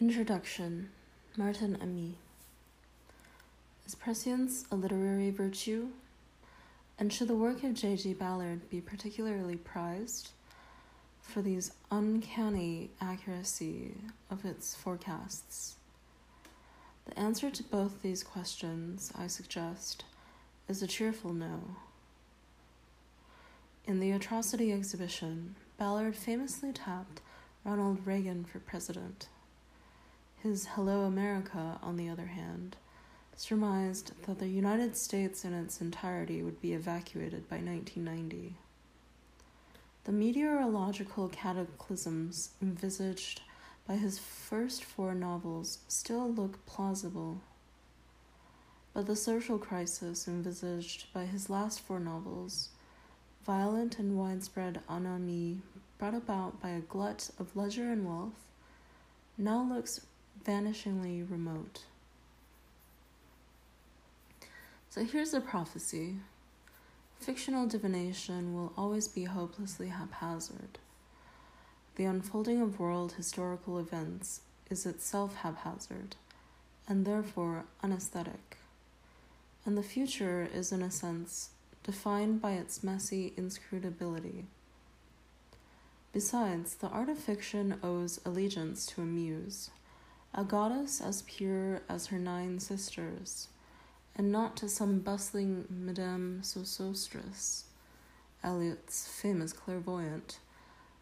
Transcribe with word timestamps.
Introduction 0.00 0.90
Martin 1.36 1.76
Amis 1.82 2.14
Is 3.84 3.96
prescience 3.96 4.64
a 4.70 4.76
literary 4.76 5.30
virtue? 5.30 5.88
And 7.00 7.12
should 7.12 7.26
the 7.26 7.34
work 7.34 7.64
of 7.64 7.74
J.G. 7.74 8.14
Ballard 8.14 8.70
be 8.70 8.80
particularly 8.80 9.56
prized 9.56 10.30
for 11.20 11.42
these 11.42 11.72
uncanny 11.90 12.90
accuracy 13.00 13.94
of 14.30 14.44
its 14.44 14.76
forecasts? 14.76 15.74
The 17.06 17.18
answer 17.18 17.50
to 17.50 17.64
both 17.64 18.00
these 18.00 18.22
questions, 18.22 19.12
I 19.18 19.26
suggest, 19.26 20.04
is 20.68 20.80
a 20.80 20.86
cheerful 20.86 21.32
no. 21.32 21.60
In 23.84 23.98
the 23.98 24.12
Atrocity 24.12 24.72
exhibition, 24.72 25.56
Ballard 25.76 26.14
famously 26.14 26.70
tapped 26.70 27.20
Ronald 27.64 28.06
Reagan 28.06 28.44
for 28.44 28.60
president. 28.60 29.26
His 30.42 30.66
Hello 30.66 31.02
America, 31.02 31.80
on 31.82 31.96
the 31.96 32.08
other 32.08 32.26
hand, 32.26 32.76
surmised 33.34 34.12
that 34.26 34.38
the 34.38 34.46
United 34.46 34.96
States 34.96 35.44
in 35.44 35.52
its 35.52 35.80
entirety 35.80 36.44
would 36.44 36.60
be 36.60 36.74
evacuated 36.74 37.48
by 37.48 37.56
1990. 37.56 38.54
The 40.04 40.12
meteorological 40.12 41.28
cataclysms 41.28 42.50
envisaged 42.62 43.40
by 43.84 43.96
his 43.96 44.20
first 44.20 44.84
four 44.84 45.12
novels 45.12 45.80
still 45.88 46.32
look 46.32 46.64
plausible. 46.66 47.40
But 48.94 49.06
the 49.08 49.16
social 49.16 49.58
crisis 49.58 50.28
envisaged 50.28 51.12
by 51.12 51.24
his 51.24 51.50
last 51.50 51.80
four 51.80 51.98
novels, 51.98 52.68
violent 53.44 53.98
and 53.98 54.16
widespread 54.16 54.82
ennui 54.88 55.62
brought 55.98 56.14
about 56.14 56.60
by 56.62 56.70
a 56.70 56.80
glut 56.80 57.30
of 57.40 57.56
leisure 57.56 57.90
and 57.90 58.06
wealth, 58.06 58.46
now 59.36 59.64
looks 59.64 60.00
vanishingly 60.44 61.28
remote. 61.28 61.82
So 64.90 65.04
here's 65.04 65.34
a 65.34 65.40
prophecy 65.40 66.16
fictional 67.20 67.66
divination 67.66 68.54
will 68.54 68.72
always 68.76 69.08
be 69.08 69.24
hopelessly 69.24 69.88
haphazard. 69.88 70.78
The 71.96 72.04
unfolding 72.04 72.62
of 72.62 72.78
world 72.78 73.12
historical 73.12 73.78
events 73.78 74.40
is 74.70 74.86
itself 74.86 75.36
haphazard, 75.36 76.16
and 76.86 77.04
therefore 77.04 77.64
unesthetic. 77.82 78.56
And 79.66 79.76
the 79.76 79.82
future 79.82 80.48
is, 80.52 80.72
in 80.72 80.80
a 80.80 80.90
sense, 80.90 81.50
defined 81.82 82.40
by 82.40 82.52
its 82.52 82.82
messy 82.82 83.32
inscrutability. 83.36 84.44
Besides, 86.12 86.76
the 86.76 86.88
art 86.88 87.08
of 87.08 87.18
fiction 87.18 87.78
owes 87.82 88.20
allegiance 88.24 88.86
to 88.86 89.02
a 89.02 89.04
muse 89.04 89.70
a 90.34 90.44
goddess 90.44 91.00
as 91.00 91.22
pure 91.22 91.82
as 91.88 92.06
her 92.06 92.18
nine 92.18 92.58
sisters, 92.58 93.48
and 94.14 94.30
not 94.30 94.56
to 94.56 94.68
some 94.68 94.98
bustling 95.00 95.66
Madame 95.68 96.40
Sosostris, 96.42 97.64
Eliot's 98.42 99.08
famous 99.08 99.52
clairvoyant, 99.52 100.38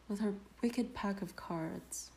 with 0.08 0.20
her 0.20 0.34
wicked 0.62 0.94
pack 0.94 1.22
of 1.22 1.36
cards. 1.36 2.10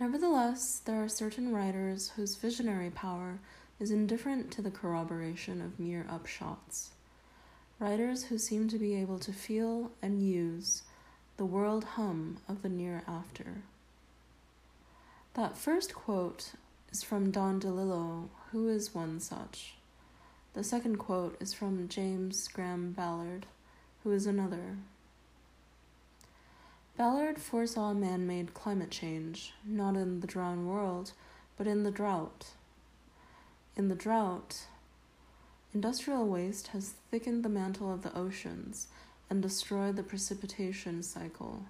Nevertheless, 0.00 0.80
there 0.84 1.02
are 1.02 1.08
certain 1.08 1.52
writers 1.52 2.10
whose 2.10 2.36
visionary 2.36 2.90
power 2.90 3.40
is 3.80 3.90
indifferent 3.90 4.50
to 4.52 4.62
the 4.62 4.70
corroboration 4.70 5.60
of 5.60 5.78
mere 5.78 6.04
upshots. 6.10 6.88
Writers 7.78 8.24
who 8.24 8.38
seem 8.38 8.68
to 8.68 8.78
be 8.78 8.94
able 8.94 9.18
to 9.20 9.32
feel 9.32 9.92
and 10.02 10.22
use 10.22 10.82
the 11.36 11.46
world 11.46 11.84
hum 11.84 12.38
of 12.48 12.62
the 12.62 12.68
near 12.68 13.02
after. 13.06 13.62
That 15.34 15.56
first 15.56 15.94
quote 15.94 16.52
is 16.90 17.02
from 17.02 17.30
Don 17.30 17.60
DeLillo, 17.60 18.28
who 18.50 18.68
is 18.68 18.94
one 18.94 19.20
such. 19.20 19.74
The 20.54 20.64
second 20.64 20.96
quote 20.96 21.36
is 21.40 21.54
from 21.54 21.88
James 21.88 22.48
Graham 22.48 22.92
Ballard, 22.92 23.46
who 24.02 24.12
is 24.12 24.26
another. 24.26 24.78
Ballard 26.96 27.38
foresaw 27.38 27.94
man 27.94 28.26
made 28.26 28.54
climate 28.54 28.90
change, 28.90 29.52
not 29.64 29.94
in 29.94 30.18
the 30.18 30.26
drowned 30.26 30.66
world, 30.66 31.12
but 31.56 31.68
in 31.68 31.84
the 31.84 31.92
drought. 31.92 32.46
In 33.76 33.88
the 33.88 33.94
drought, 33.94 34.66
industrial 35.72 36.26
waste 36.26 36.68
has 36.68 36.94
thickened 37.12 37.44
the 37.44 37.48
mantle 37.48 37.94
of 37.94 38.02
the 38.02 38.16
oceans 38.18 38.88
and 39.30 39.40
destroyed 39.40 39.94
the 39.94 40.02
precipitation 40.02 41.04
cycle 41.04 41.66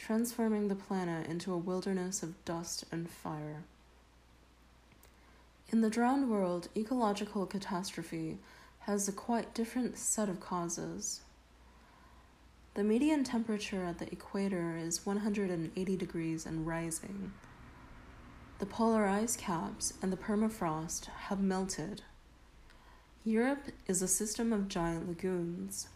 transforming 0.00 0.68
the 0.68 0.74
planet 0.74 1.26
into 1.26 1.52
a 1.52 1.58
wilderness 1.58 2.22
of 2.22 2.44
dust 2.46 2.84
and 2.90 3.08
fire. 3.08 3.64
In 5.68 5.82
the 5.82 5.90
drowned 5.90 6.30
world, 6.30 6.68
ecological 6.74 7.44
catastrophe 7.44 8.38
has 8.80 9.06
a 9.06 9.12
quite 9.12 9.54
different 9.54 9.98
set 9.98 10.30
of 10.30 10.40
causes. 10.40 11.20
The 12.74 12.82
median 12.82 13.24
temperature 13.24 13.84
at 13.84 13.98
the 13.98 14.10
equator 14.10 14.74
is 14.76 15.04
180 15.04 15.96
degrees 15.96 16.46
and 16.46 16.66
rising. 16.66 17.32
The 18.58 18.66
polar 18.66 19.06
ice 19.06 19.36
caps 19.36 19.94
and 20.00 20.10
the 20.10 20.16
permafrost 20.16 21.06
have 21.28 21.40
melted. 21.40 22.02
Europe 23.22 23.66
is 23.86 24.00
a 24.00 24.08
system 24.08 24.50
of 24.50 24.68
giant 24.68 25.08
lagoons, 25.08 25.88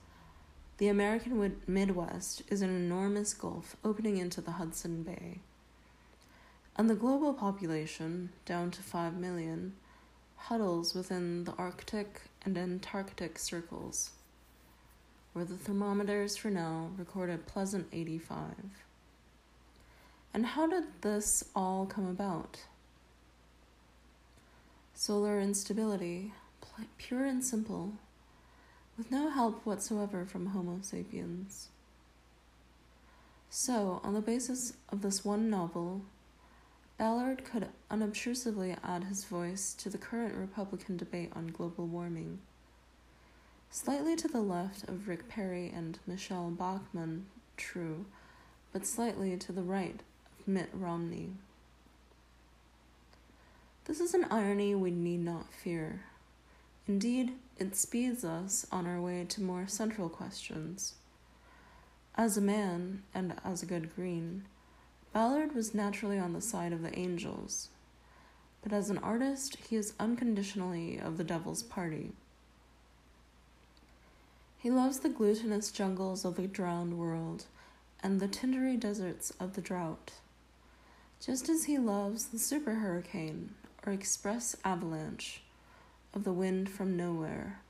the 0.79 0.89
American 0.89 1.61
Midwest 1.69 2.43
is 2.49 2.61
an 2.61 2.71
enormous 2.71 3.33
gulf 3.33 3.77
opening 3.85 4.17
into 4.17 4.41
the 4.41 4.53
Hudson 4.53 5.05
Bay. 5.05 5.39
And 6.77 6.91
the 6.91 6.97
global 6.97 7.33
population, 7.33 8.31
down 8.45 8.73
to 8.73 8.83
5 8.83 9.17
million, 9.17 9.75
huddles 10.37 10.93
within 10.93 11.45
the 11.45 11.53
Arctic 11.53 12.23
and 12.45 12.59
Antarctic 12.59 13.39
circles, 13.39 14.11
where 15.33 15.45
the 15.45 15.57
thermometers 15.57 16.37
for 16.37 16.51
now 16.51 16.91
record 16.97 17.31
a 17.31 17.39
pleasant 17.39 17.87
85. 17.93 18.55
And 20.33 20.45
how 20.45 20.67
did 20.67 20.85
this 21.03 21.45
all 21.55 21.87
come 21.87 22.09
about? 22.09 22.65
Solar 24.93 25.41
instability, 25.41 26.33
pure 26.99 27.25
and 27.25 27.45
simple, 27.45 27.93
with 28.97 29.11
no 29.11 29.31
help 29.31 29.65
whatsoever 29.65 30.25
from 30.25 30.47
Homo 30.47 30.79
sapiens. 30.83 31.69
So, 33.51 34.01
on 34.03 34.15
the 34.15 34.21
basis 34.21 34.75
of 34.91 35.03
this 35.03 35.25
one 35.25 35.49
novel, 35.49 36.03
Ballard 36.99 37.45
could 37.45 37.69
unobtrusively 37.91 38.77
add 38.85 39.05
his 39.05 39.25
voice 39.25 39.75
to 39.75 39.89
the 39.89 39.99
current 39.99 40.35
Republican 40.35 40.97
debate 40.97 41.31
on 41.35 41.49
global 41.49 41.87
warming. 41.87 42.39
Slightly 43.71 44.15
to 44.17 44.29
the 44.29 44.41
left 44.41 44.89
of 44.89 45.09
Rick 45.09 45.29
Perry 45.29 45.73
and 45.75 45.99
Michelle 46.07 46.51
Bachmann, 46.51 47.27
true, 47.57 48.07
but 48.73 48.87
slightly 48.87 49.37
to 49.37 49.53
the 49.53 49.63
right 49.63 50.01
of 50.41 50.49
Mitt 50.49 50.71
Romney. 50.73 51.31
This 53.87 54.01
is 54.01 54.15
an 54.15 54.27
irony 54.31 54.75
we 54.75 54.91
need 54.91 55.25
not 55.25 55.53
fear. 55.53 56.05
Indeed, 56.87 57.33
it 57.57 57.77
speeds 57.77 58.25
us 58.25 58.67
on 58.71 58.87
our 58.87 59.01
way 59.01 59.25
to 59.31 59.43
more 59.43 59.67
central 59.67 60.11
questions. 60.11 60.95
As 62.15 62.37
a 62.37 62.43
man, 62.43 63.03
and 63.15 63.35
as 63.43 63.63
a 63.63 63.67
good 63.67 63.95
green, 63.97 64.45
Ballard 65.15 65.55
was 65.55 65.75
naturally 65.75 66.19
on 66.19 66.33
the 66.33 66.43
side 66.43 66.73
of 66.73 66.83
the 66.83 66.97
angels, 66.99 67.69
but 68.63 68.73
as 68.73 68.91
an 68.91 68.99
artist, 68.99 69.57
he 69.69 69.77
is 69.77 69.95
unconditionally 69.99 70.99
of 70.99 71.17
the 71.17 71.25
devil's 71.25 71.63
party. 71.63 72.13
He 74.59 74.71
loves 74.71 75.01
the 75.01 75.09
glutinous 75.09 75.71
jungles 75.71 76.25
of 76.25 76.37
the 76.37 76.47
drowned 76.47 76.99
world 76.99 77.47
and 78.03 78.21
the 78.21 78.29
tindery 78.29 78.77
deserts 78.77 79.33
of 79.41 79.55
the 79.55 79.61
drought, 79.63 80.13
just 81.25 81.49
as 81.49 81.65
he 81.65 81.79
loves 81.79 82.27
the 82.27 82.39
super 82.39 82.75
hurricane 82.75 83.55
or 83.87 83.93
express 83.93 84.57
avalanche 84.65 85.44
of 86.15 86.25
the 86.25 86.33
wind 86.33 86.71
from 86.71 86.97
nowhere, 86.97 87.61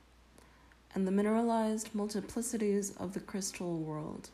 and 0.93 1.05
the 1.05 1.11
mineralized 1.11 1.91
multiplicities 1.93 2.95
of 3.01 3.13
the 3.13 3.19
crystal 3.19 3.77
world. 3.77 4.29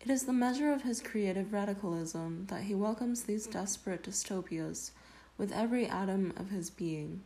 It 0.00 0.10
is 0.10 0.24
the 0.24 0.32
measure 0.32 0.72
of 0.72 0.82
his 0.82 1.00
creative 1.00 1.52
radicalism 1.52 2.46
that 2.48 2.62
he 2.62 2.74
welcomes 2.74 3.24
these 3.24 3.46
desperate 3.46 4.04
dystopias 4.04 4.90
with 5.36 5.50
every 5.50 5.86
atom 5.86 6.32
of 6.36 6.50
his 6.50 6.70
being. 6.70 7.22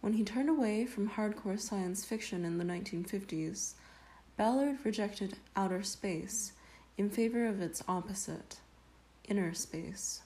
When 0.00 0.12
he 0.12 0.24
turned 0.24 0.48
away 0.48 0.84
from 0.84 1.10
hardcore 1.10 1.58
science 1.58 2.04
fiction 2.04 2.44
in 2.44 2.58
the 2.58 2.64
1950s, 2.64 3.74
Ballard 4.36 4.78
rejected 4.84 5.36
outer 5.56 5.82
space 5.82 6.52
in 6.96 7.08
favor 7.08 7.46
of 7.46 7.60
its 7.60 7.82
opposite, 7.88 8.58
inner 9.28 9.54
space. 9.54 10.22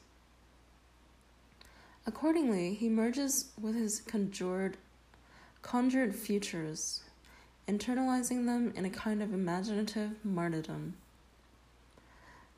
Accordingly, 2.05 2.75
he 2.75 2.89
merges 2.89 3.51
with 3.61 3.77
his 3.77 4.01
conjured, 4.01 4.77
conjured 5.63 6.15
futures, 6.15 7.03
internalizing 7.69 8.47
them 8.47 8.73
in 8.75 8.85
a 8.85 8.91
kind 8.91 9.23
of 9.23 9.33
imaginative 9.33 10.25
martyrdom. 10.25 10.95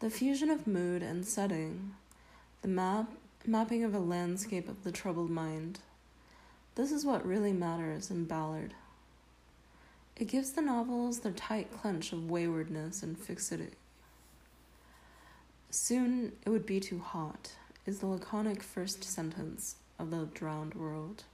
The 0.01 0.09
fusion 0.09 0.51
of 0.51 0.67
mood 0.67 1.03
and 1.03 1.27
setting, 1.27 1.95
the 2.63 2.69
map 2.69 3.13
mapping 3.47 3.85
of 3.85 3.95
a 3.95 3.99
landscape 3.99 4.69
of 4.69 4.83
the 4.85 4.93
troubled 4.93 5.31
mind. 5.31 5.81
This 6.77 6.91
is 6.91 7.05
what 7.05 7.27
really 7.27 7.53
matters 7.53 8.11
in 8.11 8.25
Ballard. 8.25 8.73
It 10.17 10.29
gives 10.29 10.53
the 10.53 10.63
novels 10.63 11.21
their 11.21 11.33
tight 11.33 11.71
clench 11.71 12.13
of 12.13 12.31
waywardness 12.31 13.03
and 13.03 13.19
fixity. 13.19 13.71
Soon 15.71 16.33
it 16.47 16.51
would 16.51 16.65
be 16.65 16.81
too 16.81 17.01
hot, 17.01 17.51
is 17.87 17.99
the 17.99 18.07
laconic 18.07 18.63
first 18.63 19.05
sentence 19.05 19.77
of 19.99 20.11
the 20.11 20.27
drowned 20.33 20.75
world. 20.75 21.25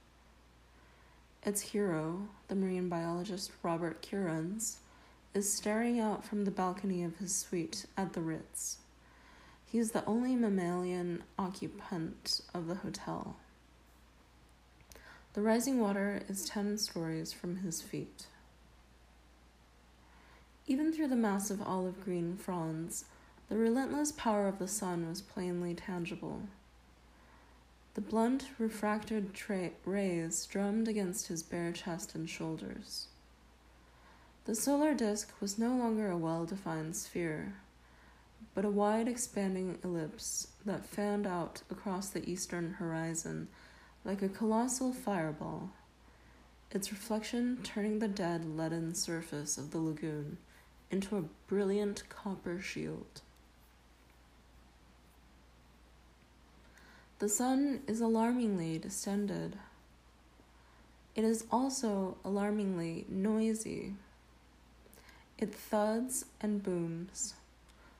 Its 1.43 1.61
hero, 1.61 2.27
the 2.49 2.55
marine 2.55 2.89
biologist 2.89 3.51
Robert 3.63 4.01
Kerans, 4.01 4.75
is 5.33 5.51
staring 5.51 5.99
out 5.99 6.25
from 6.25 6.43
the 6.43 6.51
balcony 6.51 7.03
of 7.03 7.17
his 7.17 7.35
suite 7.35 7.85
at 7.97 8.13
the 8.13 8.21
Ritz. 8.21 8.77
He 9.65 9.79
is 9.79 9.91
the 9.91 10.05
only 10.05 10.35
mammalian 10.35 11.23
occupant 11.39 12.41
of 12.53 12.67
the 12.67 12.75
hotel. 12.75 13.37
The 15.33 15.41
rising 15.41 15.79
water 15.79 16.23
is 16.27 16.45
ten 16.45 16.77
stories 16.77 17.31
from 17.31 17.57
his 17.57 17.81
feet. 17.81 18.25
Even 20.67 20.91
through 20.91 21.07
the 21.07 21.15
massive 21.15 21.61
olive 21.61 22.03
green 22.03 22.35
fronds, 22.35 23.05
the 23.51 23.57
relentless 23.57 24.13
power 24.13 24.47
of 24.47 24.59
the 24.59 24.67
sun 24.67 25.09
was 25.09 25.21
plainly 25.21 25.75
tangible. 25.75 26.43
The 27.95 27.99
blunt, 27.99 28.45
refracted 28.57 29.33
tra- 29.33 29.71
rays 29.83 30.45
drummed 30.45 30.87
against 30.87 31.27
his 31.27 31.43
bare 31.43 31.73
chest 31.73 32.15
and 32.15 32.29
shoulders. 32.29 33.09
The 34.45 34.55
solar 34.55 34.93
disk 34.93 35.33
was 35.41 35.59
no 35.59 35.75
longer 35.75 36.09
a 36.09 36.17
well 36.17 36.45
defined 36.45 36.95
sphere, 36.95 37.55
but 38.55 38.63
a 38.63 38.69
wide 38.69 39.09
expanding 39.09 39.79
ellipse 39.83 40.47
that 40.65 40.85
fanned 40.85 41.27
out 41.27 41.61
across 41.69 42.07
the 42.07 42.27
eastern 42.29 42.75
horizon 42.75 43.49
like 44.05 44.21
a 44.21 44.29
colossal 44.29 44.93
fireball, 44.93 45.71
its 46.71 46.89
reflection 46.89 47.59
turning 47.63 47.99
the 47.99 48.07
dead 48.07 48.45
leaden 48.45 48.95
surface 48.95 49.57
of 49.57 49.71
the 49.71 49.79
lagoon 49.79 50.37
into 50.89 51.17
a 51.17 51.25
brilliant 51.49 52.07
copper 52.07 52.61
shield. 52.61 53.21
The 57.21 57.29
sun 57.29 57.81
is 57.85 58.01
alarmingly 58.01 58.79
distended. 58.79 59.55
It 61.15 61.23
is 61.23 61.45
also 61.51 62.17
alarmingly 62.25 63.05
noisy. 63.07 63.93
It 65.37 65.53
thuds 65.53 66.25
and 66.41 66.63
booms. 66.63 67.35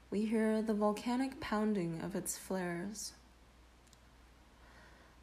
We 0.10 0.26
hear 0.26 0.64
the 0.64 0.74
volcanic 0.74 1.40
pounding 1.40 2.02
of 2.02 2.16
its 2.16 2.36
flares. 2.36 3.12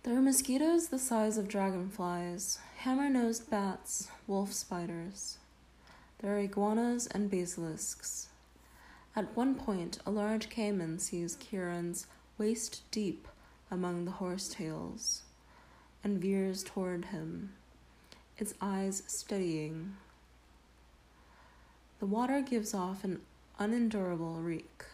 There 0.05 0.17
are 0.17 0.23
mosquitoes 0.23 0.91
the 0.91 1.01
size 1.01 1.37
of 1.37 1.49
dragonflies, 1.49 2.61
hammer 2.77 3.11
nosed 3.11 3.51
bats, 3.51 4.13
wolf 4.29 4.53
spiders. 4.53 5.39
There 6.21 6.37
are 6.37 6.39
iguanas 6.39 7.09
and 7.09 7.29
basilisks. 7.29 8.29
At 9.17 9.37
one 9.37 9.57
point, 9.57 9.99
a 10.07 10.13
large 10.13 10.51
caiman 10.51 11.01
sees 11.01 11.35
Kerans 11.35 12.07
waist 12.39 12.83
deep 12.93 13.27
among 13.71 14.05
the 14.05 14.13
horsetails 14.13 15.23
and 16.03 16.21
veers 16.21 16.63
toward 16.63 17.07
him, 17.07 17.53
its 18.37 18.55
eyes 18.61 19.03
steadying. 19.07 19.97
The 21.99 22.07
water 22.07 22.41
gives 22.41 22.75
off 22.75 23.05
an 23.05 23.21
unendurable 23.59 24.37
reek. 24.37 24.85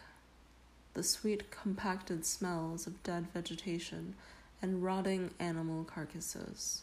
The 0.93 1.03
sweet, 1.03 1.51
compacted 1.51 2.25
smells 2.25 2.87
of 2.87 3.03
dead 3.03 3.27
vegetation 3.33 4.15
and 4.61 4.83
rotting 4.83 5.31
animal 5.39 5.83
carcasses. 5.83 6.81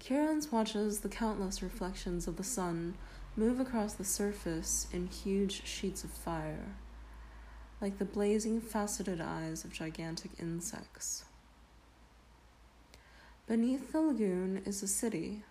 Kerans 0.00 0.50
watches 0.50 1.00
the 1.00 1.08
countless 1.08 1.62
reflections 1.62 2.26
of 2.26 2.36
the 2.36 2.44
sun 2.44 2.94
move 3.36 3.60
across 3.60 3.94
the 3.94 4.04
surface 4.04 4.88
in 4.92 5.06
huge 5.06 5.64
sheets 5.66 6.02
of 6.02 6.10
fire, 6.10 6.74
like 7.80 7.98
the 7.98 8.04
blazing, 8.04 8.60
faceted 8.60 9.20
eyes 9.20 9.64
of 9.64 9.72
gigantic 9.72 10.30
insects. 10.38 11.24
Beneath 13.46 13.92
the 13.92 14.00
lagoon 14.00 14.62
is 14.64 14.82
a 14.82 14.88
city 14.88 15.42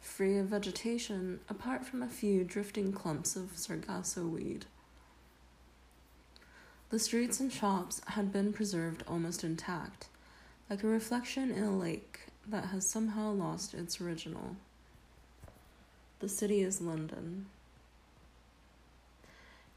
free 0.00 0.36
of 0.36 0.46
vegetation 0.46 1.40
apart 1.48 1.84
from 1.84 2.02
a 2.02 2.08
few 2.08 2.44
drifting 2.44 2.92
clumps 2.92 3.36
of 3.36 3.56
sargasso 3.56 4.26
weed. 4.26 4.66
The 6.90 6.98
streets 6.98 7.40
and 7.40 7.50
shops 7.50 8.00
had 8.08 8.32
been 8.32 8.52
preserved 8.52 9.02
almost 9.08 9.42
intact, 9.42 10.08
like 10.68 10.84
a 10.84 10.86
reflection 10.86 11.50
in 11.50 11.64
a 11.64 11.76
lake 11.76 12.20
that 12.46 12.66
has 12.66 12.88
somehow 12.88 13.32
lost 13.32 13.74
its 13.74 14.00
original. 14.00 14.56
The 16.20 16.28
city 16.28 16.60
is 16.60 16.80
London. 16.80 17.46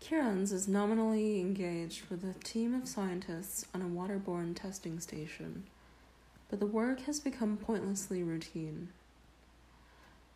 Kerans 0.07 0.53
is 0.53 0.69
nominally 0.69 1.41
engaged 1.41 2.09
with 2.09 2.23
a 2.23 2.41
team 2.41 2.73
of 2.73 2.87
scientists 2.87 3.65
on 3.73 3.81
a 3.81 3.85
waterborne 3.85 4.55
testing 4.55 5.01
station, 5.01 5.65
but 6.49 6.61
the 6.61 6.65
work 6.65 7.01
has 7.01 7.19
become 7.19 7.57
pointlessly 7.57 8.23
routine. 8.23 8.87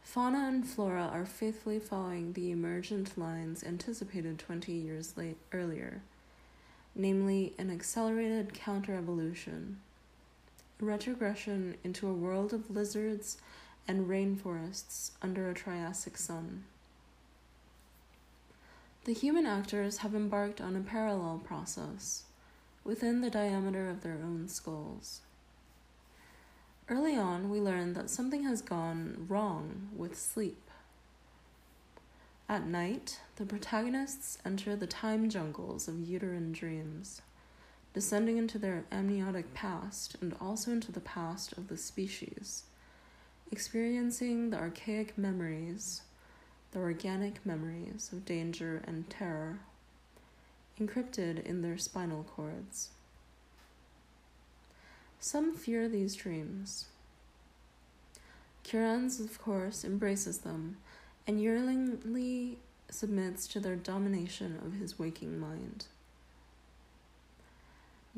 Fauna 0.04 0.40
and 0.40 0.68
flora 0.68 1.10
are 1.14 1.26
faithfully 1.26 1.80
following 1.80 2.34
the 2.34 2.52
emergent 2.52 3.18
lines 3.18 3.64
anticipated 3.64 4.38
20 4.40 4.74
years 4.74 5.16
late, 5.16 5.38
earlier, 5.54 6.02
namely, 6.94 7.54
an 7.58 7.72
accelerated 7.72 8.54
counter-evolution, 8.54 9.80
retrogression 10.82 11.78
into 11.82 12.10
a 12.10 12.14
world 12.14 12.52
of 12.52 12.70
lizards 12.70 13.38
and 13.88 14.10
rainforests 14.10 15.12
under 15.22 15.50
a 15.50 15.54
Triassic 15.54 16.18
sun. 16.18 16.66
The 19.04 19.14
human 19.14 19.48
actors 19.48 19.98
have 19.98 20.14
embarked 20.14 20.62
on 20.62 20.76
a 20.76 20.82
parallel 20.82 21.42
process 21.44 22.26
within 22.84 23.22
the 23.22 23.32
diameter 23.32 23.90
of 23.90 24.04
their 24.04 24.20
own 24.24 24.48
skulls. 24.48 25.22
Early 26.88 27.16
on, 27.16 27.50
we 27.50 27.60
learn 27.60 27.94
that 27.94 28.12
something 28.12 28.44
has 28.44 28.62
gone 28.62 29.26
wrong 29.28 29.90
with 29.96 30.20
sleep. 30.20 30.70
At 32.48 32.68
night, 32.68 33.22
the 33.38 33.46
protagonists 33.46 34.38
enter 34.46 34.76
the 34.76 34.86
time 34.86 35.30
jungles 35.30 35.88
of 35.88 36.08
uterine 36.08 36.52
dreams, 36.52 37.24
descending 37.96 38.38
into 38.38 38.60
their 38.60 38.84
amniotic 38.92 39.52
past 39.56 40.16
and 40.22 40.36
also 40.40 40.70
into 40.70 40.92
the 40.92 41.00
past 41.00 41.54
of 41.54 41.70
the 41.70 41.78
species, 41.78 42.66
experiencing 43.52 44.52
the 44.52 44.58
archaic 44.58 45.18
memories, 45.18 46.02
the 46.72 46.80
organic 46.80 47.46
memories 47.46 48.10
of 48.14 48.26
danger 48.26 48.82
and 48.88 49.10
terror, 49.10 49.60
encrypted 50.80 51.44
in 51.44 51.62
their 51.62 51.78
spinal 51.78 52.24
cords. 52.24 52.90
Some 55.20 55.56
fear 55.56 55.88
these 55.88 56.16
dreams. 56.16 56.86
Kerans, 58.64 59.20
of 59.20 59.40
course, 59.40 59.84
embraces 59.84 60.40
them 60.40 60.78
and 61.28 61.42
yearningly 61.42 62.58
submits 62.90 63.48
to 63.48 63.60
their 63.60 63.76
domination 63.76 64.60
of 64.66 64.74
his 64.74 64.98
waking 64.98 65.40
mind. 65.40 65.86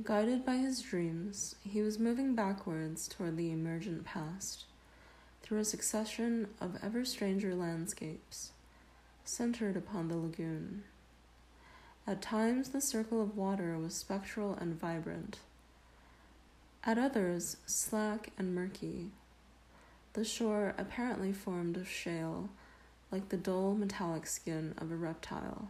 Guided 0.03 0.45
by 0.45 0.57
his 0.57 0.81
dreams, 0.81 1.55
he 1.63 1.81
was 1.81 1.99
moving 1.99 2.33
backwards 2.33 3.07
toward 3.07 3.37
the 3.37 3.51
emergent 3.51 4.05
past, 4.05 4.65
through 5.53 5.61
a 5.61 5.65
succession 5.65 6.47
of 6.59 6.79
ever 6.81 7.05
stranger 7.05 7.53
landscapes, 7.53 8.53
centered 9.23 9.77
upon 9.77 10.07
the 10.07 10.17
lagoon. 10.17 10.81
At 12.07 12.23
times, 12.23 12.69
the 12.69 12.81
circle 12.81 13.21
of 13.21 13.37
water 13.37 13.77
was 13.77 13.93
spectral 13.93 14.55
and 14.55 14.79
vibrant 14.79 15.37
at 16.83 16.97
others, 16.97 17.57
slack 17.67 18.31
and 18.35 18.55
murky. 18.55 19.11
The 20.13 20.25
shore 20.25 20.73
apparently 20.75 21.31
formed 21.31 21.77
of 21.77 21.87
shale, 21.87 22.49
like 23.11 23.29
the 23.29 23.37
dull 23.37 23.75
metallic 23.75 24.25
skin 24.25 24.73
of 24.79 24.91
a 24.91 24.95
reptile. 24.95 25.67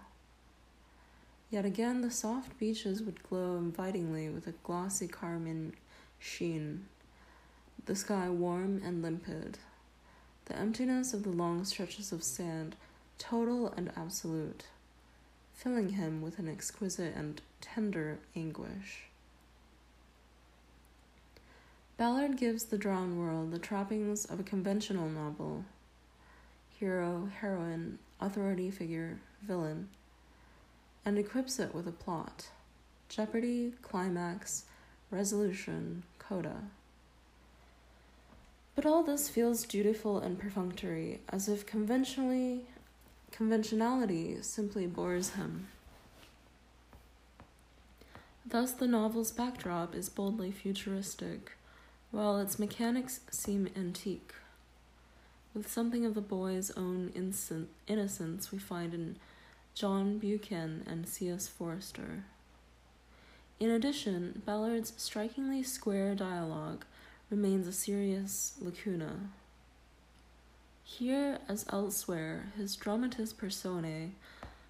Yet 1.52 1.66
again, 1.66 2.00
the 2.00 2.10
soft 2.10 2.58
beaches 2.58 3.04
would 3.04 3.22
glow 3.22 3.58
invitingly 3.58 4.30
with 4.30 4.48
a 4.48 4.54
glossy 4.64 5.10
carmine 5.10 5.74
sheen, 6.20 6.86
the 7.86 7.96
sky 7.98 8.30
warm 8.30 8.82
and 8.82 9.02
limpid, 9.02 9.58
emptiness 10.64 11.14
of 11.14 11.24
the 11.24 11.30
long 11.30 11.66
stretches 11.66 12.14
of 12.14 12.24
sand 12.24 12.78
total 13.18 13.74
and 13.76 13.92
absolute, 13.98 14.64
filling 15.54 15.90
him 15.90 16.22
with 16.22 16.40
an 16.40 16.48
exquisite 16.48 17.14
and 17.18 17.42
tender 17.60 18.18
anguish. 18.34 19.08
Ballard 21.98 22.38
gives 22.38 22.64
the 22.64 22.78
drowned 22.78 23.20
world 23.20 23.52
the 23.52 23.60
trappings 23.60 24.24
of 24.24 24.40
a 24.40 24.44
conventional 24.44 25.10
novel 25.10 25.66
hero, 26.80 27.30
heroine, 27.42 28.00
authority 28.22 28.72
figure, 28.72 29.20
villain. 29.42 29.90
and 31.04 31.18
equips 31.18 31.60
it 31.60 31.76
with 31.76 31.90
a 31.90 31.92
plot 31.92 32.48
jeopardy, 33.10 33.74
climax, 33.82 34.64
resolution, 35.12 36.04
coda. 36.20 36.56
But 38.76 38.86
all 38.86 39.04
this 39.04 39.30
feels 39.30 39.66
dutiful 39.66 40.20
and 40.20 40.40
perfunctory, 40.40 41.22
as 41.30 41.48
if 41.48 41.66
conventionally 41.66 42.62
conventionality 43.32 44.38
simply 44.42 44.88
bores 44.88 45.32
him. 45.32 45.68
Thus, 48.46 48.72
the 48.72 48.88
novel's 48.88 49.32
backdrop 49.32 49.96
is 49.96 50.10
boldly 50.10 50.52
futuristic, 50.52 51.54
while 52.12 52.38
its 52.40 52.60
mechanics 52.60 53.22
seem 53.32 53.70
antique. 53.76 54.34
With 55.54 55.72
something 55.72 56.06
of 56.06 56.14
the 56.16 56.22
boy's 56.22 56.72
own 56.72 57.12
innocence 57.88 58.52
we 58.52 58.58
find 58.58 58.94
in 58.94 59.18
John 59.76 60.18
Buchan 60.18 60.84
and 60.88 61.08
C.S. 61.08 61.48
Forester. 61.48 62.26
In 63.60 63.70
addition, 63.70 64.42
Ballard's 64.46 64.94
strikingly 64.98 65.64
square 65.64 66.16
dialogue 66.16 66.86
remains 67.34 67.68
a 67.68 67.74
serious 67.74 68.54
lacuna. 68.62 69.16
Here, 70.84 71.40
as 71.50 71.66
elsewhere, 71.74 72.52
his 72.56 72.76
dramatis 72.76 73.34
personae, 73.34 74.12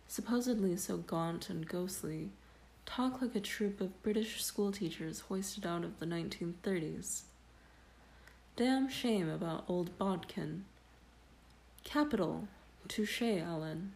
supposedly 0.08 0.77
so 0.77 0.96
gaunt 0.96 1.50
and 1.50 1.67
ghostly, 1.67 2.29
talk 2.86 3.22
like 3.22 3.36
a 3.36 3.41
troop 3.41 3.82
of 3.82 4.01
British 4.01 4.41
schoolteachers 4.41 5.20
hoisted 5.27 5.65
out 5.65 5.84
of 5.84 6.00
the 6.00 6.05
1930s. 6.05 7.24
Damn 8.55 8.88
shame 8.88 9.27
about 9.27 9.65
old 9.67 9.98
Bodkin. 9.98 10.63
Capital. 11.84 12.48
Touche, 12.88 13.24
Ellen. 13.24 13.91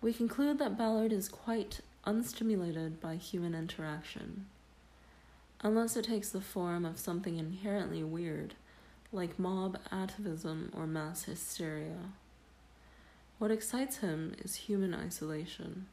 We 0.00 0.14
conclude 0.14 0.58
that 0.58 0.78
Ballard 0.78 1.12
is 1.12 1.28
quite 1.28 1.80
unstimulated 2.06 2.98
by 2.98 3.16
human 3.16 3.54
interaction, 3.54 4.46
unless 5.62 5.96
it 5.96 6.04
takes 6.04 6.30
the 6.30 6.40
form 6.40 6.84
of 6.84 6.98
something 6.98 7.38
inherently 7.38 8.02
weird, 8.02 8.54
like 9.12 9.38
mob 9.38 9.78
atavism 9.92 10.70
or 10.76 10.86
mass 10.86 11.24
hysteria. 11.24 12.12
What 13.38 13.50
excites 13.50 13.98
him 13.98 14.34
is 14.38 14.54
human 14.54 14.94
isolation. 14.94 15.86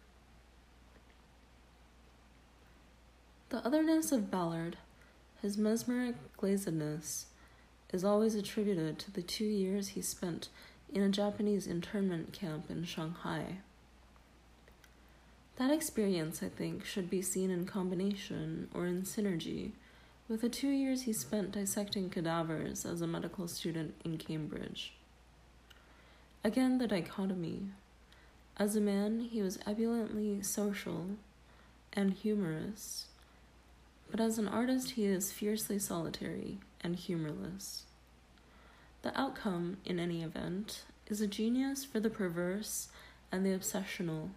The 3.50 3.66
otherness 3.66 4.12
of 4.12 4.30
Ballard, 4.30 4.78
his 5.42 5.58
mesmeric 5.58 6.16
glazedness, 6.38 7.26
is 7.92 8.04
always 8.04 8.36
attributed 8.36 9.00
to 9.00 9.12
the 9.12 9.24
two 9.24 9.46
years 9.46 9.90
he 9.90 10.02
spent 10.02 10.50
in 10.94 11.02
a 11.02 11.10
Japanese 11.10 11.66
internment 11.66 12.34
camp 12.34 12.70
in 12.70 12.84
Shanghai. 12.84 13.58
That 15.60 15.70
experience, 15.70 16.42
I 16.42 16.50
think, 16.50 16.84
should 16.84 17.08
be 17.08 17.22
seen 17.22 17.52
in 17.52 17.68
combination 17.68 18.70
or 18.74 18.88
in 18.88 19.04
synergy 19.04 19.74
with 20.28 20.42
the 20.42 20.50
two 20.50 20.70
years 20.70 21.04
he 21.04 21.14
spent 21.14 21.52
dissecting 21.52 22.10
cadavers 22.10 22.86
as 22.86 23.02
a 23.02 23.08
medical 23.08 23.48
student 23.48 23.94
in 24.04 24.18
Cambridge. 24.18 24.94
Again, 26.44 26.80
the 26.80 26.88
dichotomy. 26.88 27.68
As 28.58 28.76
a 28.76 28.82
man, 28.82 29.20
he 29.20 29.44
was 29.44 29.60
ebulliently 29.68 30.42
social 30.44 31.06
and 31.94 32.14
humorous 32.14 33.06
but 34.12 34.20
as 34.20 34.40
an 34.40 34.48
artist, 34.48 34.92
he 34.92 35.06
is 35.06 35.32
fiercely 35.32 35.78
solitary 35.78 36.58
and 36.82 36.96
humorless. 36.96 37.84
The 39.02 39.18
outcome, 39.20 39.78
in 39.86 40.00
any 40.00 40.24
event, 40.24 40.84
is 41.08 41.22
a 41.22 41.28
genius 41.28 41.86
for 41.86 42.00
the 42.00 42.10
perverse 42.10 42.90
and 43.32 43.46
the 43.46 43.52
obsessional, 43.52 44.30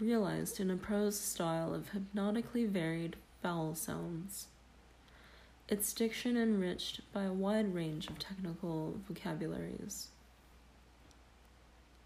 realized 0.00 0.60
in 0.60 0.70
a 0.70 0.76
prose 0.76 1.18
style 1.18 1.74
of 1.74 1.90
hypnotically 1.90 2.64
varied 2.64 3.16
vowel 3.42 3.74
sounds. 3.74 4.48
Its 5.68 5.92
diction 5.92 6.36
enriched 6.36 7.00
by 7.12 7.22
a 7.22 7.32
wide 7.32 7.74
range 7.74 8.08
of 8.08 8.18
technical 8.18 8.96
vocabularies. 9.08 10.08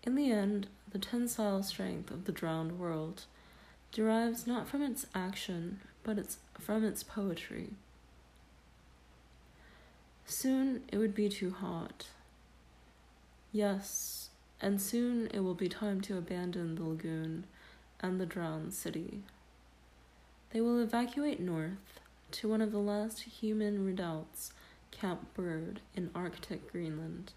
In 0.05 0.15
the 0.15 0.31
end, 0.31 0.69
the 0.91 0.99
tensile 0.99 1.63
strength 1.63 2.11
of 2.11 2.25
the 2.25 2.33
drowned 2.33 2.79
world 2.79 3.25
derives 3.91 4.47
not 4.47 4.69
from 4.69 4.83
its 4.83 5.07
action, 5.15 5.81
but 6.03 6.19
its 6.19 6.39
from 6.59 6.85
its 6.85 7.03
poetry. 7.03 7.71
Soon 10.25 10.83
it 10.93 10.99
would 10.99 11.15
be 11.15 11.29
too 11.29 11.51
hot. 11.51 12.07
Yes, 13.51 14.29
and 14.61 14.81
soon 14.81 15.29
it 15.29 15.41
will 15.41 15.55
be 15.55 15.69
time 15.69 16.01
to 16.03 16.19
abandon 16.19 16.75
the 16.75 16.85
lagoon 16.85 17.45
and 18.01 18.21
the 18.21 18.27
drowned 18.27 18.75
city. 18.75 19.23
They 20.51 20.61
will 20.61 20.81
evacuate 20.81 21.41
north 21.41 22.01
to 22.33 22.49
one 22.49 22.61
of 22.61 22.73
the 22.73 22.79
last 22.79 23.23
human 23.23 23.85
redoubts, 23.85 24.53
Camp 24.91 25.35
Byrd 25.35 25.81
in 25.95 26.11
Arctic 26.15 26.71
Greenland. 26.71 27.33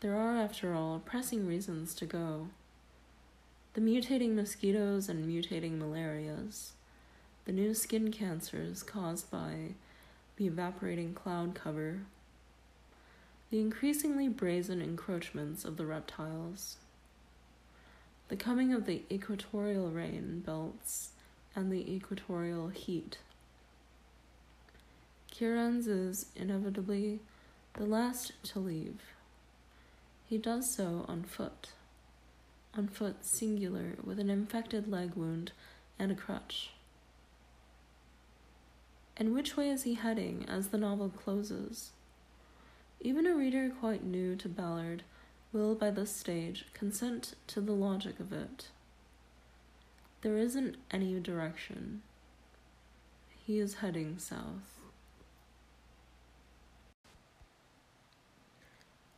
There 0.00 0.14
are, 0.14 0.36
after 0.36 0.74
all, 0.74 1.00
pressing 1.04 1.46
reasons 1.46 1.94
to 1.96 2.06
go. 2.06 2.48
The 3.74 3.80
mutating 3.80 4.34
mosquitoes 4.34 5.08
and 5.08 5.28
mutating 5.28 5.78
malarias, 5.78 6.72
the 7.44 7.52
new 7.52 7.74
skin 7.74 8.10
cancers 8.10 8.82
caused 8.82 9.30
by 9.30 9.74
the 10.36 10.46
evaporating 10.46 11.14
cloud 11.14 11.54
cover, 11.54 12.00
the 13.50 13.60
increasingly 13.60 14.28
brazen 14.28 14.80
encroachments 14.80 15.64
of 15.64 15.76
the 15.76 15.86
reptiles, 15.86 16.76
the 18.28 18.36
coming 18.36 18.72
of 18.72 18.86
the 18.86 19.02
equatorial 19.10 19.90
rain 19.90 20.42
belts 20.44 21.10
and 21.56 21.72
the 21.72 21.92
equatorial 21.92 22.68
heat. 22.68 23.18
Kerans 25.32 25.86
is 25.86 26.26
inevitably 26.36 27.20
the 27.74 27.86
last 27.86 28.32
to 28.44 28.58
leave. 28.58 29.00
He 30.28 30.36
does 30.36 30.74
so 30.74 31.06
on 31.08 31.22
foot, 31.22 31.70
on 32.76 32.88
foot 32.88 33.24
singular, 33.24 33.94
with 34.04 34.18
an 34.18 34.28
infected 34.28 34.90
leg 34.90 35.14
wound 35.14 35.52
and 35.98 36.12
a 36.12 36.14
crutch. 36.14 36.70
And 39.16 39.34
which 39.34 39.56
way 39.56 39.70
is 39.70 39.84
he 39.84 39.94
heading 39.94 40.44
as 40.48 40.68
the 40.68 40.78
novel 40.78 41.08
closes? 41.08 41.92
Even 43.00 43.26
a 43.26 43.34
reader 43.34 43.70
quite 43.80 44.04
new 44.04 44.36
to 44.36 44.48
Ballard 44.48 45.02
will, 45.52 45.74
by 45.74 45.90
this 45.90 46.14
stage, 46.14 46.66
consent 46.74 47.34
to 47.46 47.60
the 47.60 47.72
logic 47.72 48.20
of 48.20 48.32
it. 48.32 48.68
There 50.22 50.36
isn't 50.36 50.76
any 50.90 51.18
direction. 51.20 52.02
He 53.46 53.58
is 53.58 53.74
heading 53.74 54.18
south. 54.18 54.80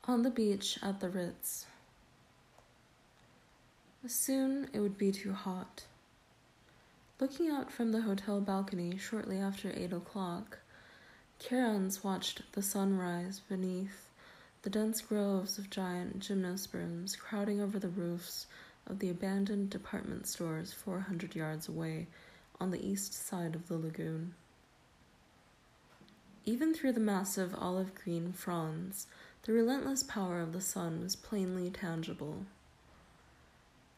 On 0.05 0.23
the 0.23 0.31
beach 0.31 0.79
at 0.83 1.01
the 1.01 1.09
Ritz. 1.09 1.67
Soon 4.07 4.69
it 4.73 4.81
would 4.81 4.99
be 4.99 5.13
too 5.13 5.33
hot. 5.33 5.85
Looking 7.19 7.49
out 7.51 7.71
from 7.71 7.93
the 7.93 8.03
hotel 8.03 8.41
balcony 8.41 8.97
shortly 8.97 9.39
after 9.39 9.73
eight 9.75 9.93
o'clock, 9.93 10.59
Kerans 11.41 12.03
watched 12.03 12.43
the 12.53 12.63
sun 12.63 12.97
rise 12.97 13.41
beneath 13.49 14.10
the 14.63 14.71
dense 14.71 15.01
groves 15.01 15.59
of 15.59 15.71
giant 15.71 16.21
gymnosperms 16.21 17.19
crowding 17.19 17.61
over 17.61 17.79
the 17.79 17.89
roofs 17.89 18.47
of 18.87 18.99
the 18.99 19.09
abandoned 19.09 19.71
department 19.71 20.27
stores 20.27 20.73
400 20.73 21.35
yards 21.35 21.69
away 21.69 22.07
on 22.61 22.71
the 22.71 22.87
east 22.87 23.15
side 23.15 23.55
of 23.55 23.69
the 23.69 23.79
lagoon. 23.79 24.35
Even 26.45 26.75
through 26.75 26.93
the 26.93 27.01
massive 27.01 27.55
olive 27.57 27.95
green 27.95 28.33
fronds, 28.33 29.07
the 29.45 29.53
relentless 29.53 30.03
power 30.03 30.41
of 30.41 30.53
the 30.53 30.61
sun 30.61 31.01
was 31.01 31.17
plainly 31.17 31.71
tangible. 31.71 32.45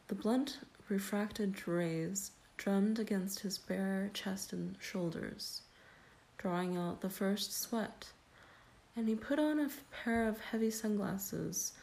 The 0.07 0.15
blunt, 0.15 0.59
refracted 0.87 1.67
rays 1.67 2.31
drummed 2.55 2.99
against 2.99 3.39
his 3.39 3.57
bare 3.57 4.09
chest 4.13 4.53
and 4.53 4.75
shoulders, 4.79 5.61
drawing 6.37 6.77
out 6.77 7.01
the 7.01 7.09
first 7.09 7.59
sweat, 7.59 8.07
and 8.95 9.07
he 9.07 9.15
put 9.15 9.39
on 9.39 9.59
a 9.59 9.69
pair 10.03 10.27
of 10.27 10.39
heavy 10.39 10.69
sunglasses 10.69 11.73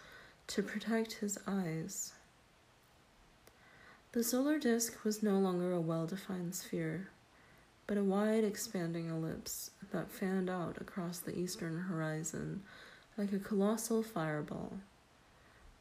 to 0.47 0.63
protect 0.63 1.15
his 1.15 1.39
eyes. 1.47 2.13
The 4.13 4.25
solar 4.25 4.59
disk 4.59 5.05
was 5.05 5.23
no 5.23 5.39
longer 5.39 5.73
a 5.73 5.81
well 5.81 6.07
defined 6.07 6.55
sphere, 6.55 7.09
but 7.87 7.97
a 7.97 8.05
wide 8.05 8.45
expanding 8.45 9.09
ellipse 9.09 9.71
that 9.93 10.11
fanned 10.11 10.51
out 10.51 10.81
across 10.81 11.19
the 11.19 11.39
eastern 11.39 11.83
horizon 11.83 12.63
like 13.17 13.33
a 13.33 13.39
colossal 13.39 14.03
fireball, 14.03 14.79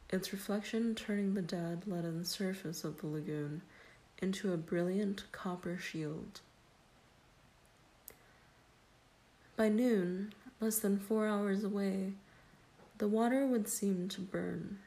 its 0.10 0.34
reflection 0.34 0.94
turning 0.94 1.34
the 1.34 1.42
dead 1.42 1.84
leaden 1.88 2.26
surface 2.26 2.84
of 2.84 3.00
the 3.00 3.08
lagoon 3.08 3.62
into 4.22 4.52
a 4.52 4.58
brilliant 4.58 5.24
copper 5.32 5.78
shield. 5.78 6.42
By 9.56 9.70
noon, 9.70 10.34
less 10.60 10.80
than 10.80 11.00
four 11.00 11.28
hours 11.28 11.64
away, 11.64 12.14
the 12.98 13.08
water 13.08 13.46
would 13.46 13.68
seem 13.68 14.10
to 14.10 14.22
burn. 14.22 14.80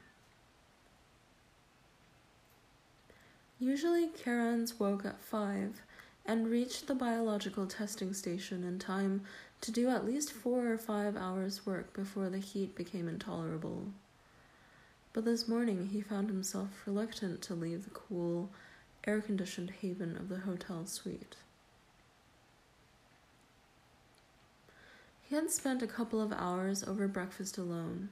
Usually, 3.59 4.09
Kerans 4.09 4.79
woke 4.79 5.05
at 5.05 5.23
5 5.23 5.81
and 6.27 6.51
reached 6.51 6.87
the 6.87 6.95
biological 6.95 7.67
testing 7.67 8.13
station 8.13 8.65
in 8.65 8.79
time 8.79 9.23
to 9.61 9.71
do 9.71 9.89
at 9.89 10.05
least 10.05 10.33
four 10.33 10.71
or 10.71 10.79
five 10.79 11.17
hours' 11.17 11.65
work 11.65 11.93
before 11.93 12.29
the 12.29 12.39
heat 12.39 12.75
became 12.75 13.09
intolerable. 13.09 13.87
But 15.13 15.25
this 15.25 15.47
morning 15.47 15.91
he 15.93 16.01
found 16.01 16.29
himself 16.29 16.69
reluctant 16.87 17.43
to 17.43 17.55
leave 17.55 17.85
the 17.85 17.91
cool, 17.91 18.51
air 19.07 19.21
conditioned 19.21 19.71
haven 19.71 20.17
of 20.17 20.29
the 20.29 20.39
hotel 20.39 20.87
suite. 20.87 21.37
Had 25.33 25.51
spent 25.51 25.83
a 25.83 25.87
couple 25.87 26.21
of 26.21 26.31
hours 26.31 26.85
over 26.85 27.09
breakfast 27.09 27.57
alone, 27.57 28.11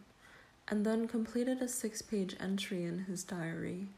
and 0.66 0.86
then 0.86 1.06
completed 1.06 1.60
a 1.60 1.68
six 1.68 2.00
page 2.00 2.34
entry 2.40 2.84
in 2.84 3.00
his 3.00 3.24
diary 3.24 3.88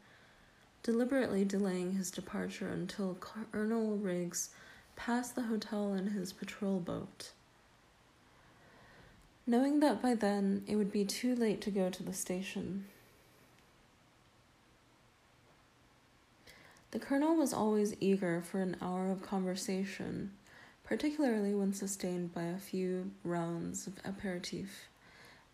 deliberately 0.83 1.45
delaying 1.45 1.93
his 1.93 2.11
departure 2.11 2.67
until 2.67 3.15
Colonel 3.15 3.95
Riggs 3.95 4.49
passed 4.97 5.35
the 5.35 5.43
hotel 5.43 5.93
in 5.93 6.07
his 6.07 6.33
patrol 6.33 6.81
boat. 6.81 7.31
Knowing 9.47 9.79
that 9.79 10.01
by 10.01 10.13
then 10.13 10.63
it 10.67 10.75
would 10.75 10.91
be 10.91 11.05
too 11.05 11.33
late 11.33 11.61
to 11.61 11.71
go 11.71 11.89
to 11.89 12.03
the 12.03 12.13
station. 12.13 12.85
The 16.91 16.99
colonel 16.99 17.37
was 17.37 17.53
always 17.53 17.95
eager 18.01 18.41
for 18.41 18.61
an 18.61 18.75
hour 18.81 19.09
of 19.09 19.21
conversation, 19.21 20.31
particularly 20.83 21.53
when 21.53 21.73
sustained 21.73 22.33
by 22.33 22.43
a 22.43 22.57
few 22.57 23.11
rounds 23.23 23.87
of 23.87 23.93
aperitif, 24.05 24.89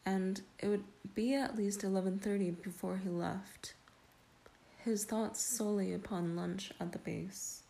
and 0.06 0.42
it 0.60 0.68
would 0.68 0.84
be 1.14 1.34
at 1.36 1.56
least 1.56 1.82
11:30 1.82 2.62
before 2.62 2.98
he 2.98 3.10
left 3.10 3.74
his 4.84 5.06
thoughts 5.06 5.42
solely 5.42 5.94
upon 5.94 6.36
lunch 6.36 6.72
at 6.80 6.92
the 6.92 6.98
base. 6.98 7.64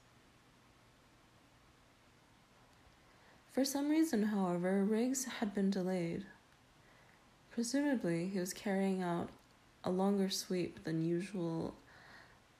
For 3.52 3.66
some 3.66 3.90
reason, 3.90 4.24
however, 4.24 4.84
Riggs 4.86 5.26
had 5.26 5.54
been 5.54 5.70
delayed. 5.70 6.26
Presumably, 7.52 8.30
he 8.30 8.40
was 8.40 8.54
carrying 8.54 9.02
out 9.02 9.30
a 9.84 9.90
longer 9.90 10.30
sweep 10.30 10.84
than 10.84 11.04
usual 11.04 11.76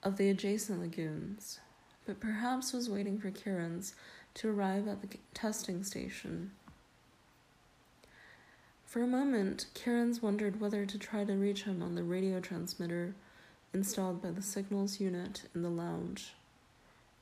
of 0.04 0.18
the 0.18 0.30
adjacent 0.30 0.82
lagoons, 0.82 1.60
but 2.06 2.20
perhaps 2.20 2.74
was 2.74 2.90
waiting 2.90 3.20
for 3.20 3.32
Kerans 3.32 3.94
to 4.36 4.50
arrive 4.50 4.88
at 4.88 5.02
the 5.02 5.18
testing 5.34 5.84
station. 5.84 6.52
For 8.86 9.04
a 9.04 9.08
moment, 9.08 9.68
Kerans 9.76 10.22
wondered 10.22 10.60
whether 10.60 10.86
to 10.86 10.98
try 10.98 11.24
to 11.24 11.34
reach 11.34 11.64
him 11.64 11.84
on 11.84 11.96
the 11.96 12.04
radio 12.04 12.40
transmitter 12.40 13.14
installed 13.74 14.22
by 14.22 14.32
the 14.32 14.42
signals 14.42 15.00
unit 15.00 15.44
in 15.54 15.62
the 15.62 15.70
lounge. 15.70 16.34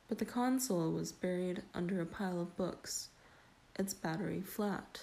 But 0.08 0.18
the 0.18 0.24
console 0.24 0.90
was 0.90 1.12
buried 1.12 1.62
under 1.74 2.00
a 2.00 2.06
pile 2.06 2.40
of 2.40 2.56
books, 2.56 3.10
its 3.78 3.92
battery 3.92 4.40
flat. 4.40 5.02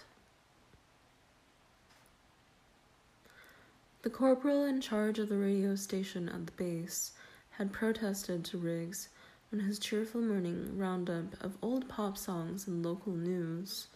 The 4.01 4.09
corporal 4.09 4.65
in 4.65 4.81
charge 4.81 5.19
of 5.19 5.29
the 5.29 5.37
radio 5.37 5.75
station 5.75 6.29
at 6.29 6.45
the 6.45 6.51
base 6.51 7.11
had 7.51 7.71
protested 7.71 8.43
to 8.45 8.57
Riggs 8.57 9.09
on 9.55 9.61
his 9.61 9.79
cheerful 9.79 10.19
morning 10.19 10.77
roundup 10.77 11.41
of 11.41 11.57
old 11.61 11.87
pop 11.87 12.17
songs 12.17 12.67
and 12.67 12.85
local 12.85 13.13
news, 13.13 13.87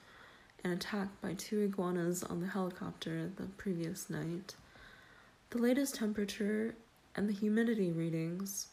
an 0.64 0.72
attack 0.72 1.10
by 1.20 1.34
two 1.34 1.60
iguanas 1.60 2.24
on 2.24 2.40
the 2.40 2.48
helicopter 2.48 3.30
the 3.36 3.44
previous 3.58 4.10
night, 4.10 4.56
the 5.50 5.58
latest 5.58 5.96
temperature 5.96 6.76
and 7.14 7.28
the 7.28 7.34
humidity 7.34 7.92
readings 7.92 8.68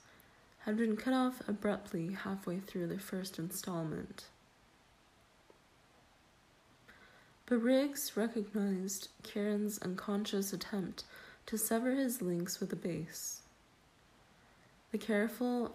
had 0.60 0.76
been 0.76 0.96
cut 0.96 1.12
off 1.12 1.42
abruptly 1.48 2.12
halfway 2.12 2.60
through 2.60 2.86
the 2.86 3.00
first 3.00 3.36
installment. 3.36 4.26
But 7.46 7.62
Riggs 7.62 8.12
recognized 8.14 9.08
Kerans 9.24 9.82
unconscious 9.82 10.52
attempt 10.52 11.02
to 11.46 11.58
sever 11.58 11.96
his 11.96 12.22
links 12.22 12.60
with 12.60 12.70
the 12.70 12.76
base. 12.76 13.42
The 14.92 14.98
careful 14.98 15.74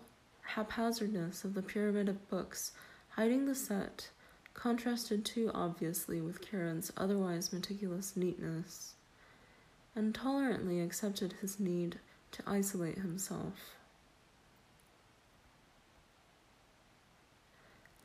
haphazardness 0.55 1.43
of 1.43 1.53
the 1.53 1.61
pyramid 1.61 2.09
of 2.09 2.29
books 2.29 2.71
hiding 3.09 3.45
the 3.45 3.55
set 3.55 4.09
contrasted 4.53 5.23
too 5.23 5.49
obviously 5.53 6.21
with 6.21 6.41
Kerans 6.41 6.91
otherwise 6.97 7.53
meticulous 7.53 8.15
neatness, 8.17 8.93
and 9.95 10.13
tolerantly 10.13 10.81
accepted 10.81 11.35
his 11.41 11.59
need 11.59 11.99
to 12.31 12.43
isolate 12.45 12.97
himself. 12.97 13.75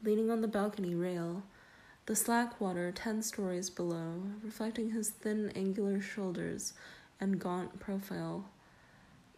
Leaning 0.02 0.30
on 0.30 0.40
the 0.40 0.48
balcony 0.48 0.94
rail, 0.94 1.42
the 2.06 2.14
slack 2.14 2.60
water 2.60 2.92
ten 2.92 3.22
stories 3.22 3.70
below, 3.70 4.22
reflecting 4.42 4.92
his 4.92 5.10
thin, 5.10 5.50
angular 5.56 6.00
shoulders 6.00 6.74
and 7.20 7.40
gaunt 7.40 7.80
profile, 7.80 8.48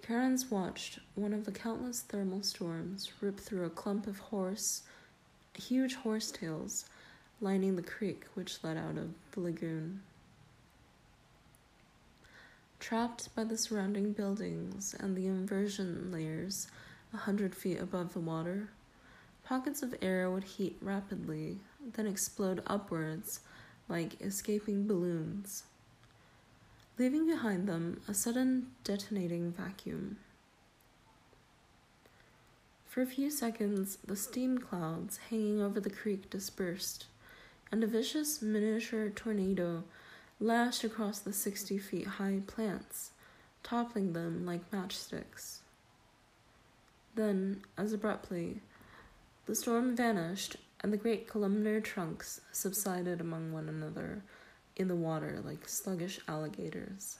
Kerans 0.08 0.50
watched 0.50 1.00
one 1.16 1.34
of 1.34 1.44
the 1.44 1.52
countless 1.52 2.00
thermal 2.00 2.42
storms 2.42 3.12
rip 3.20 3.38
through 3.38 3.66
a 3.66 3.70
clump 3.70 4.06
of 4.06 4.18
horse, 4.18 4.80
huge 5.52 5.96
horsetails 5.96 6.86
lining 7.42 7.76
the 7.76 7.82
creek 7.82 8.24
which 8.32 8.64
led 8.64 8.78
out 8.78 8.96
of 8.96 9.10
the 9.32 9.40
lagoon. 9.40 10.00
Trapped 12.80 13.34
by 13.36 13.44
the 13.44 13.58
surrounding 13.58 14.12
buildings 14.12 14.94
and 14.98 15.14
the 15.14 15.26
inversion 15.26 16.10
layers 16.10 16.68
a 17.12 17.18
hundred 17.18 17.54
feet 17.54 17.78
above 17.78 18.14
the 18.14 18.20
water, 18.20 18.70
pockets 19.44 19.82
of 19.82 19.94
air 20.00 20.30
would 20.30 20.44
heat 20.44 20.78
rapidly, 20.80 21.58
then 21.92 22.06
explode 22.06 22.62
upwards 22.66 23.40
like 23.90 24.18
escaping 24.22 24.86
balloons, 24.86 25.64
leaving 26.98 27.26
behind 27.26 27.68
them 27.68 28.00
a 28.08 28.14
sudden 28.14 28.66
detonating 28.82 29.52
vacuum. 29.52 30.16
For 32.86 33.02
a 33.02 33.06
few 33.06 33.30
seconds, 33.30 33.98
the 34.04 34.16
steam 34.16 34.58
clouds 34.58 35.20
hanging 35.30 35.62
over 35.62 35.78
the 35.78 35.90
creek 35.90 36.28
dispersed, 36.28 37.06
and 37.70 37.84
a 37.84 37.86
vicious 37.86 38.42
miniature 38.42 39.10
tornado 39.10 39.84
lashed 40.40 40.82
across 40.82 41.20
the 41.20 41.32
60 41.32 41.78
feet 41.78 42.06
high 42.06 42.40
plants, 42.46 43.12
toppling 43.62 44.12
them 44.12 44.44
like 44.44 44.70
matchsticks. 44.72 45.58
Then, 47.14 47.62
as 47.76 47.92
abruptly, 47.92 48.60
the 49.46 49.54
storm 49.54 49.94
vanished 49.94 50.56
and 50.80 50.92
the 50.92 50.96
great 50.96 51.28
columnar 51.28 51.80
trunks 51.80 52.40
subsided 52.52 53.20
among 53.20 53.52
one 53.52 53.68
another 53.68 54.22
in 54.78 54.88
the 54.88 54.94
water 54.94 55.40
like 55.44 55.68
sluggish 55.68 56.20
alligators. 56.28 57.18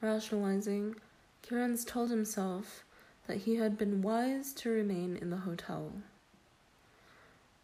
Rationalizing, 0.00 0.96
Kerans 1.42 1.86
told 1.86 2.10
himself 2.10 2.84
that 3.26 3.38
he 3.38 3.56
had 3.56 3.78
been 3.78 4.02
wise 4.02 4.52
to 4.54 4.68
remain 4.68 5.16
in 5.16 5.30
the 5.30 5.38
hotel. 5.38 5.92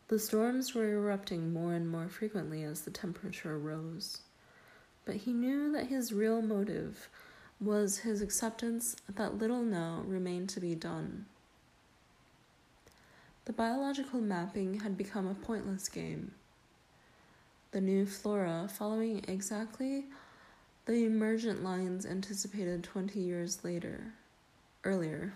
The 0.08 0.18
storms 0.18 0.74
were 0.74 0.88
erupting 0.88 1.52
more 1.52 1.74
and 1.74 1.88
more 1.88 2.08
frequently 2.08 2.64
as 2.64 2.80
the 2.80 2.90
temperature 2.90 3.58
rose. 3.58 4.22
But 5.04 5.16
he 5.16 5.32
knew 5.32 5.70
that 5.72 5.86
his 5.86 6.12
real 6.12 6.42
motive 6.42 7.08
was 7.60 7.98
his 7.98 8.22
acceptance 8.22 8.96
that 9.14 9.38
little 9.38 9.62
now 9.62 10.02
remained 10.06 10.48
to 10.50 10.60
be 10.60 10.74
done. 10.74 11.26
The 13.46 13.52
biological 13.52 14.20
mapping 14.20 14.80
had 14.80 14.96
become 14.96 15.26
a 15.26 15.34
pointless 15.34 15.88
game. 15.88 16.32
The 17.72 17.80
new 17.80 18.04
flora 18.04 18.68
following 18.70 19.24
exactly 19.26 20.04
the 20.86 21.04
emergent 21.04 21.62
lines 21.64 22.04
anticipated 22.04 22.84
20 22.84 23.18
years 23.18 23.64
later, 23.64 24.12
earlier, 24.84 25.32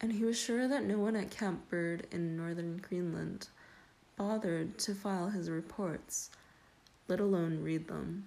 and 0.00 0.12
he 0.12 0.24
was 0.24 0.38
sure 0.38 0.66
that 0.66 0.84
no 0.84 0.98
one 0.98 1.16
at 1.16 1.30
Camp 1.30 1.68
Byrd 1.68 2.06
in 2.10 2.36
northern 2.36 2.78
Greenland 2.78 3.48
bothered 4.16 4.78
to 4.78 4.94
file 4.94 5.28
his 5.28 5.50
reports, 5.50 6.30
let 7.08 7.20
alone 7.20 7.62
read 7.62 7.88
them. 7.88 8.26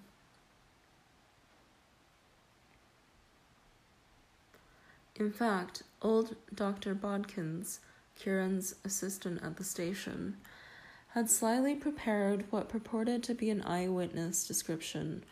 In 5.16 5.32
fact, 5.32 5.82
old 6.00 6.36
Dr. 6.54 6.94
Bodkins, 6.94 7.80
Kerans 8.18 8.74
assistant 8.84 9.42
at 9.42 9.56
the 9.56 9.64
station, 9.64 10.36
had 11.08 11.30
slyly 11.30 11.74
prepared 11.74 12.44
what 12.50 12.68
purported 12.68 13.22
to 13.22 13.34
be 13.34 13.50
an 13.50 13.62
eyewitness 13.62 14.46
description 14.46 15.24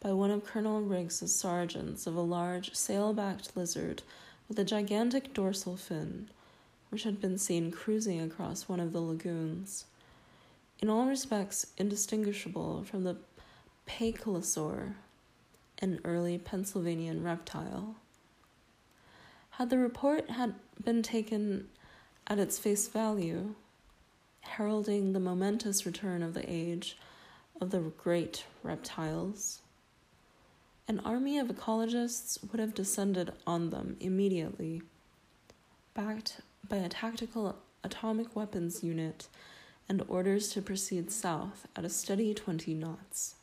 by 0.00 0.12
one 0.12 0.30
of 0.30 0.44
Colonel 0.44 0.80
Riggs's 0.80 1.34
sergeants 1.34 2.06
of 2.06 2.14
a 2.14 2.20
large 2.20 2.74
sail-backed 2.74 3.56
lizard 3.56 4.02
with 4.48 4.58
a 4.58 4.64
gigantic 4.64 5.34
dorsal 5.34 5.76
fin, 5.76 6.28
which 6.90 7.02
had 7.02 7.20
been 7.20 7.36
seen 7.36 7.70
cruising 7.70 8.20
across 8.20 8.68
one 8.68 8.80
of 8.80 8.92
the 8.92 9.00
lagoons 9.00 9.84
in 10.80 10.88
all 10.88 11.06
respects 11.06 11.66
indistinguishable 11.76 12.84
from 12.84 13.04
the 13.04 13.16
pachylosaur, 13.86 14.94
an 15.80 16.00
early 16.04 16.38
Pennsylvanian 16.38 17.22
reptile. 17.22 17.96
Had 19.50 19.70
the 19.70 19.78
report 19.78 20.30
had 20.30 20.54
been 20.82 21.02
taken 21.02 21.68
at 22.28 22.38
its 22.38 22.58
face 22.58 22.86
value, 22.86 23.54
heralding 24.42 25.12
the 25.12 25.20
momentous 25.20 25.84
return 25.84 26.22
of 26.22 26.34
the 26.34 26.48
age 26.48 26.96
of 27.60 27.70
the 27.70 27.80
great 27.80 28.44
reptiles, 28.62 29.62
an 30.86 31.00
army 31.00 31.38
of 31.38 31.48
ecologists 31.48 32.38
would 32.50 32.60
have 32.60 32.74
descended 32.74 33.32
on 33.46 33.70
them 33.70 33.96
immediately, 33.98 34.82
backed 35.94 36.40
by 36.68 36.76
a 36.76 36.88
tactical 36.88 37.56
atomic 37.82 38.36
weapons 38.36 38.84
unit 38.84 39.28
and 39.88 40.02
orders 40.08 40.50
to 40.50 40.62
proceed 40.62 41.10
south 41.10 41.66
at 41.74 41.84
a 41.84 41.88
steady 41.88 42.34
20 42.34 42.74
knots. 42.74 43.34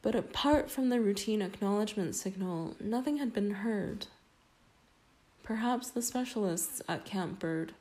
But 0.00 0.14
apart 0.14 0.70
from 0.70 0.88
the 0.88 1.00
routine 1.00 1.42
acknowledgement 1.42 2.14
signal, 2.14 2.76
nothing 2.80 3.18
had 3.18 3.32
been 3.32 3.50
heard. 3.50 4.06
Perhaps 5.48 5.92
the 5.92 6.02
specialists 6.02 6.82
at 6.90 7.06
Camp 7.06 7.38
Byrd 7.38 7.72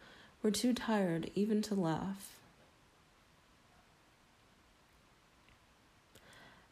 were 0.42 0.52
too 0.52 0.72
tired 0.74 1.30
even 1.36 1.62
to 1.64 1.76
laugh. 1.76 2.38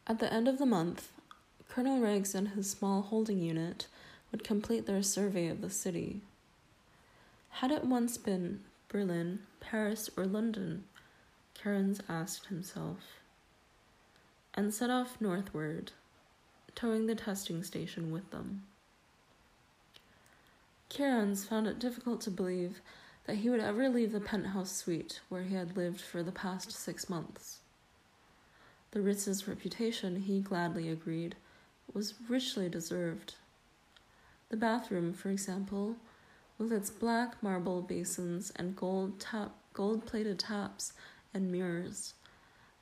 At 0.07 0.19
the 0.19 0.31
end 0.31 0.47
of 0.47 0.57
the 0.57 0.65
month, 0.65 1.11
Colonel 1.67 1.99
Riggs 1.99 2.33
and 2.33 2.47
his 2.47 2.69
small 2.69 3.01
holding 3.01 3.41
unit 3.41 3.87
would 4.31 4.45
complete 4.45 4.85
their 4.85 5.03
survey 5.03 5.49
of 5.49 5.59
the 5.59 5.69
city. 5.69 6.21
Had 7.49 7.71
it 7.71 7.83
once 7.83 8.17
been 8.17 8.61
Berlin, 8.87 9.39
Paris, 9.59 10.09
or 10.15 10.25
London? 10.25 10.85
Kerans 11.61 11.99
asked 12.07 12.45
himself, 12.45 13.19
and 14.53 14.73
set 14.73 14.89
off 14.89 15.19
northward, 15.19 15.91
towing 16.73 17.05
the 17.05 17.15
testing 17.15 17.63
station 17.63 18.13
with 18.13 18.31
them. 18.31 18.63
Kerans 20.89 21.47
found 21.47 21.67
it 21.67 21.79
difficult 21.79 22.21
to 22.21 22.31
believe 22.31 22.81
that 23.25 23.37
he 23.37 23.49
would 23.49 23.59
ever 23.59 23.89
leave 23.89 24.11
the 24.11 24.19
penthouse 24.19 24.71
suite 24.71 25.19
where 25.29 25.43
he 25.43 25.55
had 25.55 25.75
lived 25.75 25.99
for 25.99 26.21
the 26.23 26.31
past 26.31 26.71
six 26.71 27.09
months. 27.09 27.59
The 28.91 29.01
Ritz's 29.01 29.47
reputation, 29.47 30.21
he 30.21 30.39
gladly 30.39 30.89
agreed, 30.89 31.35
was 31.93 32.13
richly 32.29 32.69
deserved. 32.69 33.35
The 34.49 34.57
bathroom, 34.57 35.13
for 35.13 35.29
example, 35.29 35.97
with 36.57 36.71
its 36.71 36.89
black 36.89 37.41
marble 37.43 37.81
basins 37.81 38.51
and 38.55 38.75
gold 38.75 39.19
tap 39.19 39.51
gold 39.73 40.05
plated 40.05 40.39
taps 40.39 40.93
and 41.33 41.51
mirrors, 41.51 42.13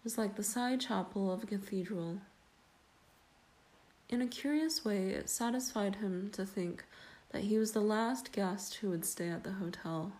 was 0.03 0.17
like 0.17 0.35
the 0.35 0.43
side 0.43 0.81
chapel 0.81 1.31
of 1.31 1.43
a 1.43 1.47
cathedral. 1.47 2.19
In 4.09 4.21
a 4.21 4.27
curious 4.27 4.85
way, 4.85 5.09
it 5.09 5.29
satisfied 5.29 5.95
him 5.95 6.29
to 6.33 6.45
think 6.45 6.83
that 7.33 7.43
he 7.43 7.57
was 7.57 7.73
the 7.73 7.81
last 7.81 8.31
guest 8.31 8.75
who 8.75 8.89
would 8.89 9.03
stay 9.03 9.27
at 9.27 9.43
the 9.43 9.53
hotel. 9.53 10.13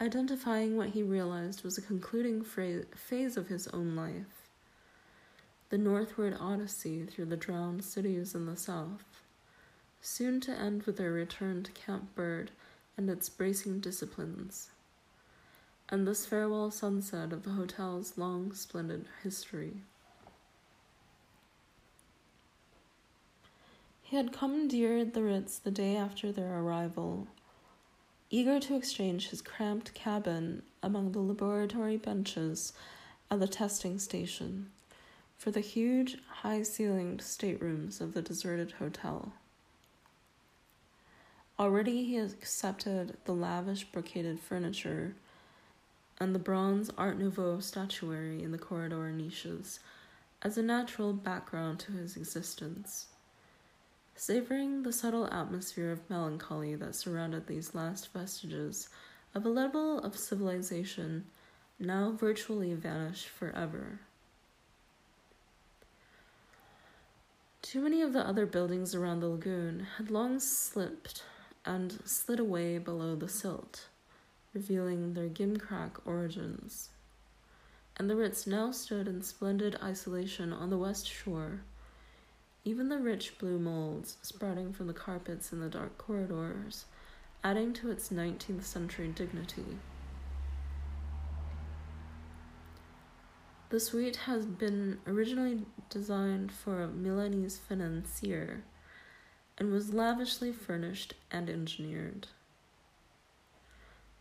Identifying 0.00 0.76
what 0.76 0.90
he 0.90 1.02
realized 1.02 1.64
was 1.64 1.78
a 1.78 1.82
concluding 1.82 2.44
phase 2.44 3.36
of 3.36 3.48
his 3.48 3.68
own 3.68 3.96
life 3.96 4.44
the 5.70 5.78
northward 5.78 6.36
odyssey 6.38 7.04
through 7.04 7.24
the 7.24 7.36
drowned 7.36 7.82
cities 7.82 8.34
in 8.34 8.46
the 8.46 8.56
south, 8.56 9.22
soon 10.00 10.40
to 10.40 10.52
end 10.52 10.82
with 10.82 10.98
their 10.98 11.10
return 11.10 11.64
to 11.64 11.72
Camp 11.72 12.14
Byrd 12.14 12.50
and 12.96 13.08
its 13.10 13.28
bracing 13.28 13.80
disciplines, 13.80 14.70
and 15.88 16.06
this 16.06 16.26
farewell 16.26 16.70
sunset 16.70 17.32
of 17.32 17.42
the 17.42 17.50
hotel's 17.50 18.16
long, 18.16 18.52
splendid 18.52 19.06
history. 19.24 19.78
He 24.04 24.16
had 24.16 24.32
commandeered 24.32 25.14
the 25.14 25.22
Ritz 25.22 25.58
the 25.58 25.70
day 25.70 25.96
after 25.96 26.30
their 26.30 26.60
arrival, 26.60 27.26
eager 28.28 28.60
to 28.60 28.76
exchange 28.76 29.30
his 29.30 29.40
cramped 29.40 29.94
cabin 29.94 30.62
among 30.82 31.12
the 31.12 31.20
laboratory 31.20 31.96
benches 31.96 32.74
at 33.30 33.40
the 33.40 33.48
testing 33.48 33.98
station 33.98 34.70
for 35.38 35.50
the 35.50 35.60
huge, 35.60 36.18
high 36.28 36.60
ceilinged 36.60 37.22
staterooms 37.22 38.02
of 38.02 38.12
the 38.12 38.20
deserted 38.20 38.72
hotel. 38.72 39.32
Already 41.58 42.04
he 42.04 42.16
had 42.16 42.30
accepted 42.30 43.16
the 43.24 43.32
lavish 43.32 43.90
brocaded 43.90 44.38
furniture 44.38 45.14
and 46.20 46.34
the 46.34 46.38
bronze 46.38 46.90
Art 46.98 47.18
Nouveau 47.18 47.58
statuary 47.60 48.42
in 48.42 48.52
the 48.52 48.58
corridor 48.58 49.10
niches 49.10 49.80
as 50.42 50.58
a 50.58 50.62
natural 50.62 51.14
background 51.14 51.80
to 51.80 51.92
his 51.92 52.18
existence. 52.18 53.06
Savoring 54.16 54.84
the 54.84 54.92
subtle 54.92 55.26
atmosphere 55.26 55.90
of 55.90 56.08
melancholy 56.08 56.74
that 56.76 56.94
surrounded 56.94 57.46
these 57.46 57.74
last 57.74 58.12
vestiges 58.12 58.88
of 59.34 59.44
a 59.44 59.48
level 59.48 59.98
of 59.98 60.16
civilization 60.16 61.24
now 61.78 62.12
virtually 62.12 62.74
vanished 62.74 63.28
forever. 63.28 64.00
Too 67.60 67.80
many 67.80 68.02
of 68.02 68.12
the 68.12 68.26
other 68.26 68.46
buildings 68.46 68.94
around 68.94 69.20
the 69.20 69.28
lagoon 69.28 69.86
had 69.96 70.10
long 70.10 70.38
slipped 70.38 71.24
and 71.64 71.98
slid 72.04 72.38
away 72.38 72.78
below 72.78 73.16
the 73.16 73.28
silt, 73.28 73.88
revealing 74.52 75.14
their 75.14 75.28
gimcrack 75.28 75.92
origins. 76.04 76.90
And 77.96 78.08
the 78.08 78.16
Ritz 78.16 78.46
now 78.46 78.70
stood 78.70 79.08
in 79.08 79.22
splendid 79.22 79.76
isolation 79.82 80.52
on 80.52 80.70
the 80.70 80.78
west 80.78 81.08
shore. 81.08 81.62
Even 82.66 82.88
the 82.88 82.98
rich 82.98 83.36
blue 83.38 83.58
molds 83.58 84.16
sprouting 84.22 84.72
from 84.72 84.86
the 84.86 84.94
carpets 84.94 85.52
in 85.52 85.60
the 85.60 85.68
dark 85.68 85.98
corridors, 85.98 86.86
adding 87.42 87.74
to 87.74 87.90
its 87.90 88.08
19th 88.08 88.64
century 88.64 89.08
dignity. 89.08 89.76
The 93.68 93.80
suite 93.80 94.16
has 94.16 94.46
been 94.46 94.98
originally 95.06 95.66
designed 95.90 96.52
for 96.52 96.82
a 96.82 96.88
Milanese 96.88 97.58
financier 97.58 98.64
and 99.58 99.70
was 99.70 99.92
lavishly 99.92 100.50
furnished 100.50 101.14
and 101.30 101.50
engineered. 101.50 102.28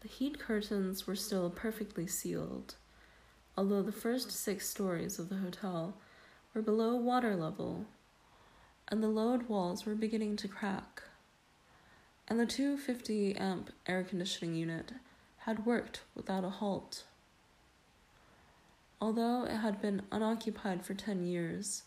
The 0.01 0.09
heat 0.09 0.37
curtains 0.37 1.07
were 1.07 1.15
still 1.15 1.49
perfectly 1.49 2.07
sealed, 2.07 2.75
although 3.55 3.81
the 3.81 3.93
first 3.93 4.31
six 4.31 4.67
stories 4.67 5.17
of 5.17 5.29
the 5.29 5.37
hotel 5.37 5.95
were 6.53 6.61
below 6.61 6.95
water 6.95 7.37
level 7.37 7.85
and 8.87 9.01
the 9.01 9.07
load 9.07 9.49
walls 9.49 9.85
were 9.85 9.95
beginning 9.95 10.35
to 10.37 10.47
crack. 10.47 11.03
And 12.27 12.39
the 12.39 12.45
250 12.45 13.35
amp 13.35 13.71
air 13.87 14.03
conditioning 14.03 14.55
unit 14.55 14.93
had 15.39 15.65
worked 15.65 16.01
without 16.15 16.43
a 16.43 16.49
halt. 16.49 17.03
Although 19.01 19.43
it 19.43 19.57
had 19.57 19.81
been 19.81 20.03
unoccupied 20.11 20.85
for 20.85 20.93
ten 20.93 21.25
years, 21.25 21.83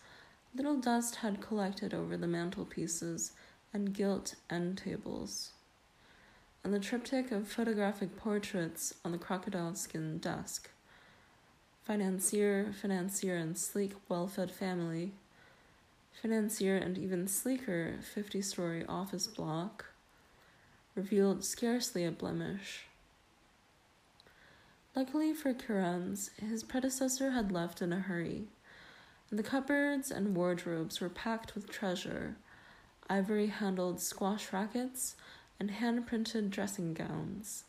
little 0.55 0.77
dust 0.77 1.17
had 1.17 1.41
collected 1.41 1.95
over 1.95 2.17
the 2.17 2.27
mantelpieces 2.27 3.33
and 3.73 3.95
gilt 3.95 4.35
end 4.51 4.79
tables, 4.79 5.53
and 6.63 6.75
the 6.75 6.79
triptych 6.79 7.31
of 7.31 7.49
photographic 7.49 8.17
portraits 8.17 8.95
on 9.05 9.13
the 9.13 9.19
crocodile 9.19 9.75
skin 9.75 10.19
desk. 10.19 10.71
Financier, 11.85 12.75
financier, 12.79 13.37
and 13.37 13.57
sleek, 13.57 13.93
well 14.09 14.27
fed 14.27 14.51
family. 14.51 15.13
Financier 16.23 16.77
and 16.77 16.97
even 16.97 17.29
sleeker 17.29 17.99
50 18.15 18.41
story 18.41 18.85
office 18.89 19.27
block 19.27 19.87
revealed 20.95 21.45
scarcely 21.45 22.05
a 22.05 22.11
blemish. 22.11 22.87
Luckily 24.95 25.35
for 25.35 25.53
Kerans, 25.53 26.31
his 26.41 26.65
predecessor 26.65 27.33
had 27.33 27.53
left 27.53 27.83
in 27.83 27.93
a 27.93 28.01
hurry, 28.01 28.45
and 29.31 29.39
the 29.39 29.43
cupboards 29.43 30.11
and 30.11 30.35
wardrobes 30.35 31.01
were 31.01 31.11
packed 31.11 31.55
with 31.55 31.69
treasure 31.69 32.37
ivory 33.09 33.49
handled 33.49 34.01
squash 34.01 34.53
rackets 34.53 35.15
and 35.61 35.71
hand 35.71 36.07
printed 36.07 36.51
dressing 36.51 36.95
gowns. 36.95 37.65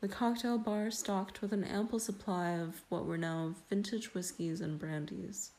The 0.00 0.08
cocktail 0.08 0.58
bar 0.58 0.90
stocked 0.90 1.40
with 1.40 1.52
an 1.52 1.64
ample 1.64 1.98
supply 1.98 2.50
of 2.50 2.82
what 2.88 3.06
were 3.06 3.16
now 3.16 3.54
vintage 3.70 4.12
whiskies 4.12 4.60
and 4.60 4.78
brandies. 4.78 5.52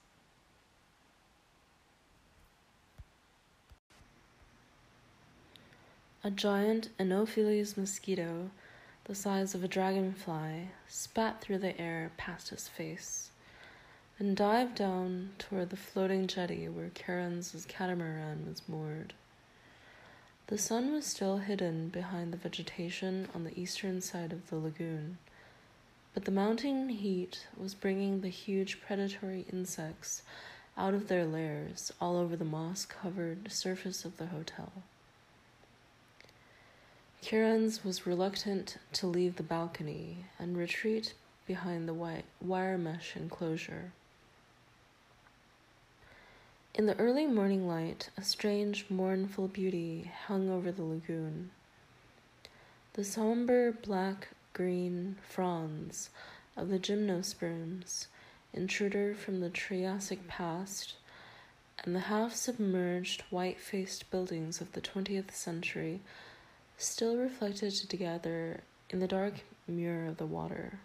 A 6.28 6.30
giant 6.30 6.90
Anopheles 7.00 7.78
mosquito 7.78 8.52
the 9.06 9.16
size 9.16 9.56
of 9.56 9.64
a 9.64 9.68
dragonfly, 9.70 10.72
spat 10.90 11.40
through 11.40 11.60
the 11.60 11.80
air 11.80 12.12
past 12.18 12.50
his 12.50 12.68
face, 12.68 13.32
and 14.20 14.36
dived 14.36 14.76
down 14.76 15.30
toward 15.40 15.70
the 15.70 15.78
floating 15.78 16.28
jetty 16.28 16.68
where 16.68 16.90
Kerans's 16.90 17.66
catamaran 17.66 18.46
was 18.46 18.68
moored. 18.68 19.14
The 20.48 20.58
sun 20.58 20.92
was 20.92 21.06
still 21.06 21.38
hidden 21.38 21.88
behind 21.88 22.34
the 22.34 22.38
vegetation 22.38 23.30
on 23.34 23.46
the 23.46 23.58
eastern 23.58 24.02
side 24.02 24.34
of 24.34 24.50
the 24.50 24.58
lagoon, 24.58 25.20
but 26.14 26.26
the 26.26 26.32
mounting 26.32 26.90
heat 26.90 27.48
was 27.56 27.74
bringing 27.74 28.20
the 28.20 28.28
huge 28.28 28.82
predatory 28.82 29.46
insects 29.50 30.24
out 30.78 30.94
of 30.94 31.08
their 31.08 31.24
lairs 31.24 31.94
all 32.02 32.18
over 32.18 32.36
the 32.36 32.44
moss 32.44 32.84
covered 32.84 33.50
surface 33.50 34.04
of 34.04 34.18
the 34.18 34.26
hotel. 34.26 34.84
Kerans 37.24 37.84
was 37.84 38.06
reluctant 38.06 38.78
to 38.94 39.08
leave 39.08 39.36
the 39.36 39.44
balcony 39.44 40.26
and 40.40 40.58
retreat 40.58 41.14
behind 41.46 41.88
the 41.88 41.94
white 41.94 42.26
wire 42.40 42.78
mesh 42.78 43.16
enclosure. 43.16 43.92
In 46.76 46.86
the 46.86 46.98
early 47.00 47.26
morning 47.26 47.68
light, 47.68 48.12
a 48.18 48.24
strange, 48.24 48.86
mournful 48.90 49.48
beauty 49.48 50.12
hung 50.28 50.50
over 50.50 50.72
the 50.72 50.84
lagoon. 50.84 51.50
The 52.94 53.04
somber 53.04 53.72
black 53.72 54.30
green 54.54 55.18
fronds 55.28 56.12
of 56.56 56.70
the 56.70 56.80
gymnosperms, 56.80 58.08
intruder 58.54 59.16
from 59.16 59.40
the 59.40 59.50
Triassic 59.50 60.28
past, 60.28 60.94
and 61.84 61.96
the 61.96 62.02
half 62.02 62.36
submerged, 62.36 63.22
white 63.32 63.60
faced 63.60 64.10
buildings 64.12 64.62
of 64.62 64.72
the 64.74 64.82
20th 64.82 65.32
century 65.32 66.02
still 66.78 67.18
reflected 67.18 67.74
together 67.74 68.62
in 68.90 69.00
the 69.00 69.08
dark 69.08 69.34
mirror 69.68 70.08
of 70.08 70.18
the 70.18 70.26
water. 70.26 70.80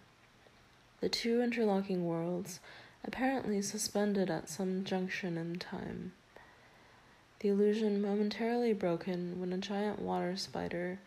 The 1.01 1.09
two 1.09 1.41
interlocking 1.41 2.05
worlds 2.05 2.59
apparently 3.05 3.61
suspended 3.61 4.29
at 4.29 4.49
some 4.49 4.83
junction 4.83 5.37
in 5.37 5.59
time. 5.59 6.13
The 7.39 7.49
illusion 7.49 8.01
momentarily 8.01 8.73
broken 8.73 9.39
when 9.39 9.53
a 9.53 9.57
giant 9.57 9.99
water 10.01 10.35
spider 10.37 10.99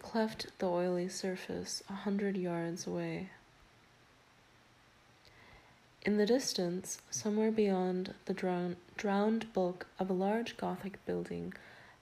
cleft 0.00 0.46
the 0.58 0.66
oily 0.66 1.08
surface 1.08 1.82
a 1.88 1.94
hundred 1.94 2.36
yards 2.36 2.86
away. 2.86 3.30
In 6.02 6.16
the 6.16 6.26
distance, 6.26 7.00
somewhere 7.10 7.50
beyond 7.50 8.14
the 8.26 8.34
drown- 8.34 8.76
drowned 8.96 9.52
bulk 9.52 9.86
of 9.98 10.08
a 10.08 10.14
large 10.14 10.56
Gothic 10.56 11.04
building 11.06 11.54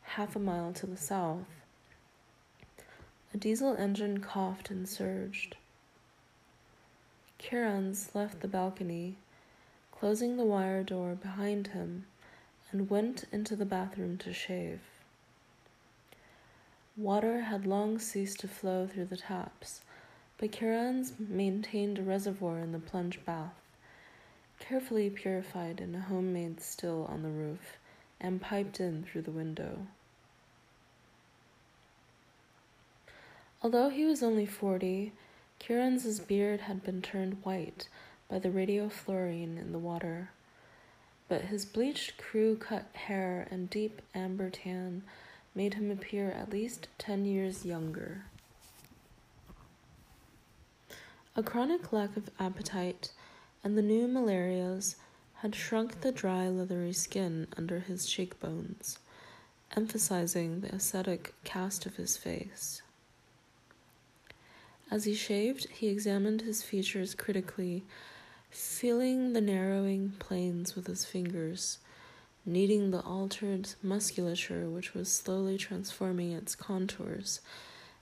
half 0.03 0.37
a 0.37 0.39
mile 0.39 0.73
to 0.75 0.87
the 0.87 0.97
south, 0.97 1.47
a 3.35 3.37
diesel 3.37 3.77
engine 3.77 4.21
coughed 4.21 4.71
and 4.71 4.89
surged. 4.89 5.57
Kerans 7.39 8.15
left 8.15 8.41
the 8.41 8.49
balcony 8.49 9.17
closing 9.99 10.37
the 10.37 10.45
wire 10.45 10.83
door 10.83 11.15
behind 11.15 11.69
him, 11.69 12.05
and 12.71 12.91
went 12.91 13.25
into 13.33 13.57
the 13.57 13.65
bathroom 13.65 14.19
to 14.19 14.33
shave. 14.33 14.81
Water 16.97 17.43
had 17.43 17.67
long 17.67 17.99
ceased 17.99 18.41
to 18.41 18.49
flow 18.49 18.87
through 18.87 19.07
the 19.07 19.17
taps, 19.17 19.81
but 20.37 20.53
Kerans 20.53 21.19
maintained 21.19 21.99
a 21.99 22.03
reservoir 22.03 22.59
in 22.59 22.73
the 22.73 22.79
plunge 22.79 23.25
bath, 23.25 23.55
carefully 24.59 25.09
purified 25.09 25.81
in 25.81 25.95
a 25.95 26.01
homemade 26.01 26.61
still 26.61 27.07
on 27.07 27.23
the 27.23 27.31
roof 27.31 27.79
and 28.21 28.41
piped 28.41 28.81
in 28.81 29.05
through 29.05 29.23
the 29.23 29.31
window. 29.31 29.87
Although 33.63 33.89
he 33.89 34.05
was 34.05 34.23
only 34.23 34.47
forty, 34.47 35.13
Kerans 35.59 36.21
beard 36.27 36.61
had 36.63 36.83
been 36.83 37.03
turned 37.03 37.39
white 37.43 37.89
by 38.29 38.39
the 38.39 38.51
radiofluorine 38.51 39.59
in 39.59 39.73
the 39.73 39.79
water, 39.79 40.31
but 41.29 41.43
his 41.43 41.65
bleached 41.65 42.19
crew 42.19 42.57
cut 42.57 42.87
hair 42.95 43.49
and 43.51 43.71
deep 43.71 44.03
amber 44.15 44.51
tan 44.51 45.03
made 45.55 45.75
him 45.75 45.91
appear 45.91 46.31
at 46.31 46.51
least 46.51 46.89
ten 46.99 47.25
years 47.25 47.65
younger. 47.65 48.27
A 51.35 51.43
chronic 51.43 51.93
lack 51.93 52.17
of 52.17 52.31
appetite 52.39 53.11
and 53.65 53.77
the 53.77 53.83
new 53.83 54.07
malarias 54.07 54.97
had 55.37 55.55
shrunk 55.55 56.01
the 56.01 56.13
dry, 56.13 56.49
leathery 56.49 56.93
skin 56.93 57.47
under 57.57 57.81
his 57.81 58.07
cheekbones, 58.07 58.99
emphasizing 59.77 60.61
the 60.61 60.75
ascetic 60.75 61.35
cast 61.45 61.85
of 61.85 61.97
his 61.97 62.17
face. 62.17 62.83
As 64.91 65.05
he 65.05 65.15
shaved, 65.15 65.69
he 65.71 65.89
examined 65.89 66.43
his 66.43 66.63
features 66.63 67.15
critically 67.15 67.85
feeling 68.51 69.33
the 69.33 69.41
narrowing 69.41 70.13
planes 70.19 70.77
with 70.77 70.87
his 70.87 71.05
fingers, 71.05 71.79
kneading 72.45 72.91
the 72.91 73.03
altered 73.03 73.69
musculature 73.83 74.71
which 74.71 74.95
was 74.95 75.13
slowly 75.13 75.59
transforming 75.59 76.33
its 76.33 76.55
contours, 76.55 77.41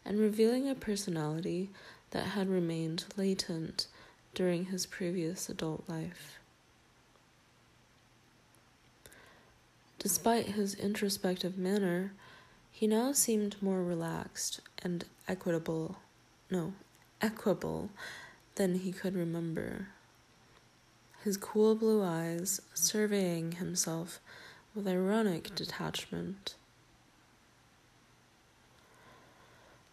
and 0.05 0.19
revealing 0.19 0.69
a 0.69 0.75
personality 0.75 1.71
that 2.11 2.29
had 2.29 2.49
remained 2.49 3.05
latent 3.17 3.87
during 4.35 4.67
his 4.67 4.85
previous 4.85 5.49
adult 5.49 5.89
life. 5.89 6.39
Despite 9.99 10.49
his 10.49 10.75
introspective 10.75 11.57
manner, 11.57 12.13
he 12.71 12.87
now 12.87 13.13
seemed 13.13 13.57
more 13.63 13.83
relaxed 13.83 14.61
and 14.83 15.05
equitable, 15.27 15.97
no, 16.51 16.73
equable 17.21 17.91
than 18.55 18.77
he 18.77 18.93
could 18.93 19.15
remember 19.15 19.89
his 21.25 21.39
cool 21.39 21.75
blue 21.75 22.03
eyes 22.03 22.61
surveying 22.75 23.53
himself 23.53 24.21
with 24.75 24.87
ironic 24.87 25.55
detachment. 25.55 26.55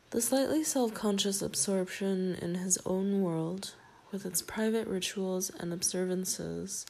The 0.10 0.22
slightly 0.22 0.62
self 0.66 0.94
conscious 0.94 1.42
absorption 1.42 2.36
in 2.36 2.56
his 2.56 2.78
own 2.86 3.22
world, 3.22 3.76
with 4.12 4.26
its 4.26 4.42
private 4.42 4.90
rituals 4.90 5.52
and 5.58 5.72
observances, 5.72 6.86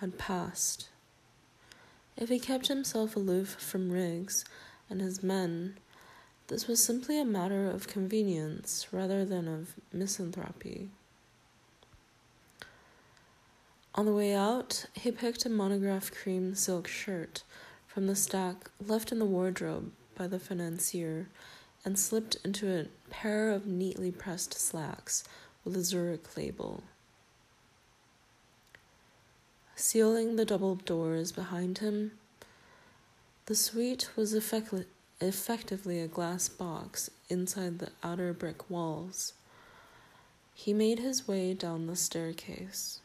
had 0.00 0.18
passed. 0.18 0.88
If 2.16 2.30
he 2.30 2.40
kept 2.40 2.66
himself 2.66 3.14
aloof 3.14 3.50
from 3.60 3.92
Riggs 3.92 4.44
and 4.90 5.00
his 5.00 5.22
men, 5.22 5.76
this 6.48 6.68
was 6.68 6.82
simply 6.82 7.18
a 7.18 7.24
matter 7.24 7.70
of 7.70 7.88
convenience 7.88 8.88
rather 8.92 9.24
than 9.24 9.48
of 9.48 9.74
misanthropy. 9.92 10.90
On 13.94 14.06
the 14.06 14.12
way 14.12 14.34
out, 14.34 14.86
he 14.92 15.10
picked 15.10 15.46
a 15.46 15.48
monograph 15.48 16.10
cream 16.10 16.54
silk 16.54 16.88
shirt 16.88 17.44
from 17.86 18.06
the 18.06 18.16
stack 18.16 18.70
left 18.84 19.12
in 19.12 19.20
the 19.20 19.24
wardrobe 19.24 19.92
by 20.16 20.26
the 20.26 20.40
financier 20.40 21.28
and 21.84 21.98
slipped 21.98 22.36
into 22.44 22.68
a 22.68 22.88
pair 23.10 23.50
of 23.50 23.66
neatly 23.66 24.10
pressed 24.10 24.54
slacks 24.54 25.22
with 25.64 25.76
a 25.76 25.84
Zurich 25.84 26.36
label. 26.36 26.82
Sealing 29.76 30.36
the 30.36 30.44
double 30.44 30.76
doors 30.76 31.32
behind 31.32 31.78
him, 31.78 32.12
the 33.46 33.54
suite 33.54 34.08
was 34.16 34.32
effect- 34.34 34.86
effectively 35.20 36.00
a 36.00 36.08
glass 36.08 36.48
box 36.48 37.10
inside 37.28 37.78
the 37.78 37.90
outer 38.02 38.32
brick 38.32 38.70
walls. 38.70 39.32
He 40.54 40.72
made 40.72 40.98
his 40.98 41.26
way 41.26 41.54
down 41.54 41.86
the 41.86 41.96
staircase. 41.96 43.00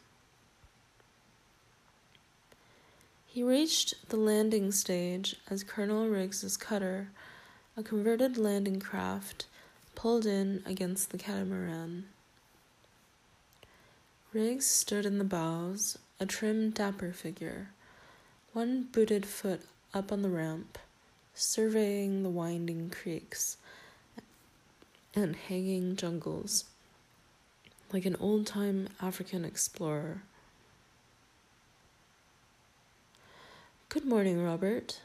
He 3.26 3.42
reached 3.42 4.08
the 4.08 4.16
landing 4.16 4.72
stage 4.72 5.36
as 5.48 5.62
Colonel 5.62 6.08
Riggs's 6.08 6.56
cutter, 6.56 7.10
a 7.76 7.82
converted 7.82 8.36
landing 8.36 8.80
craft, 8.80 9.46
pulled 9.94 10.26
in 10.26 10.62
against 10.66 11.10
the 11.10 11.18
catamaran. 11.18 12.06
Riggs 14.32 14.66
stood 14.66 15.06
in 15.06 15.18
the 15.18 15.24
bows, 15.24 15.98
a 16.18 16.26
trim, 16.26 16.70
dapper 16.70 17.12
figure, 17.12 17.70
one 18.52 18.88
booted 18.90 19.26
foot 19.26 19.62
up 19.94 20.10
on 20.12 20.22
the 20.22 20.28
ramp, 20.28 20.78
surveying 21.40 22.22
the 22.22 22.28
winding 22.28 22.90
creeks 22.90 23.56
and 25.14 25.34
hanging 25.34 25.96
jungles 25.96 26.66
like 27.92 28.04
an 28.04 28.16
old 28.20 28.46
time 28.46 28.88
African 29.00 29.44
explorer. 29.44 30.22
Good 33.88 34.04
morning, 34.04 34.44
Robert, 34.44 35.00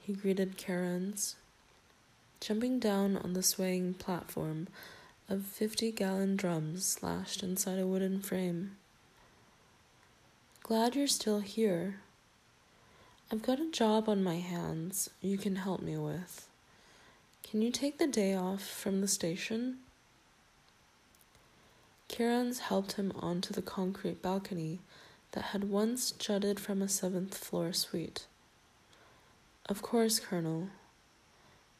he 0.00 0.12
greeted 0.12 0.58
Kerans, 0.58 1.36
jumping 2.40 2.80
down 2.80 3.16
on 3.16 3.32
the 3.32 3.42
swaying 3.42 3.94
platform 3.94 4.66
of 5.28 5.44
fifty 5.44 5.92
gallon 5.92 6.34
drums 6.34 6.84
slashed 6.84 7.42
inside 7.42 7.78
a 7.78 7.86
wooden 7.86 8.20
frame. 8.20 8.72
Glad 10.64 10.96
you're 10.96 11.06
still 11.06 11.38
here. 11.38 12.00
I've 13.32 13.40
got 13.40 13.58
a 13.58 13.70
job 13.70 14.10
on 14.10 14.22
my 14.22 14.40
hands 14.40 15.08
you 15.22 15.38
can 15.38 15.56
help 15.56 15.80
me 15.80 15.96
with. 15.96 16.46
Can 17.42 17.62
you 17.62 17.70
take 17.70 17.96
the 17.96 18.06
day 18.06 18.34
off 18.34 18.62
from 18.62 19.00
the 19.00 19.08
station? 19.08 19.78
Kerans 22.10 22.58
helped 22.58 22.92
him 22.92 23.10
onto 23.18 23.54
the 23.54 23.62
concrete 23.62 24.20
balcony 24.20 24.80
that 25.30 25.44
had 25.44 25.70
once 25.70 26.10
jutted 26.10 26.60
from 26.60 26.82
a 26.82 26.88
seventh 26.90 27.38
floor 27.38 27.72
suite. 27.72 28.26
Of 29.64 29.80
course, 29.80 30.20
Colonel. 30.20 30.68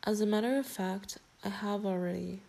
As 0.04 0.22
a 0.22 0.26
matter 0.26 0.56
of 0.56 0.64
fact, 0.64 1.18
I 1.44 1.50
have 1.50 1.84
already. 1.84 2.40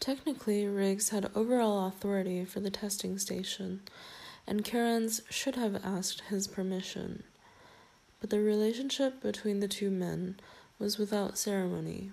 Technically, 0.00 0.66
Riggs 0.66 1.10
had 1.10 1.30
overall 1.36 1.86
authority 1.86 2.44
for 2.44 2.58
the 2.58 2.70
testing 2.70 3.16
station, 3.16 3.82
and 4.46 4.64
Kerans 4.64 5.22
should 5.30 5.56
have 5.56 5.84
asked 5.84 6.22
his 6.28 6.46
permission. 6.46 7.24
But 8.20 8.30
the 8.30 8.40
relationship 8.40 9.20
between 9.20 9.60
the 9.60 9.68
two 9.68 9.90
men 9.90 10.38
was 10.78 10.98
without 10.98 11.38
ceremony. 11.38 12.12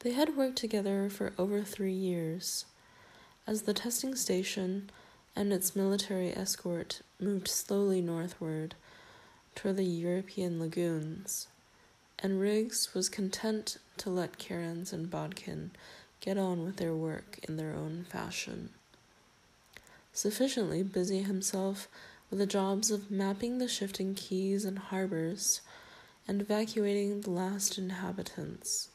They 0.00 0.12
had 0.12 0.36
worked 0.36 0.56
together 0.56 1.08
for 1.08 1.32
over 1.38 1.62
three 1.62 1.92
years. 1.92 2.64
As 3.46 3.62
the 3.62 3.74
testing 3.74 4.14
station 4.14 4.90
and 5.34 5.52
its 5.52 5.76
military 5.76 6.36
escort 6.36 7.02
moved 7.20 7.48
slowly 7.48 8.00
northward 8.00 8.74
toward 9.54 9.76
the 9.76 9.84
European 9.84 10.58
lagoons, 10.58 11.48
and 12.18 12.40
Riggs 12.40 12.94
was 12.94 13.08
content 13.08 13.78
to 13.98 14.10
let 14.10 14.38
Kerans 14.38 14.92
and 14.92 15.10
Bodkin 15.10 15.72
get 16.20 16.38
on 16.38 16.64
with 16.64 16.76
their 16.76 16.94
work 16.94 17.38
in 17.48 17.56
their 17.56 17.74
own 17.74 18.06
fashion. 18.08 18.70
Sufficiently 20.12 20.82
busy 20.82 21.22
himself 21.22 21.88
with 22.28 22.38
the 22.38 22.46
jobs 22.46 22.90
of 22.90 23.10
mapping 23.10 23.58
the 23.58 23.68
shifting 23.68 24.14
quays 24.14 24.64
and 24.64 24.78
harbors 24.78 25.62
and 26.28 26.40
evacuating 26.40 27.20
the 27.20 27.30
last 27.30 27.78
inhabitants. 27.78 28.88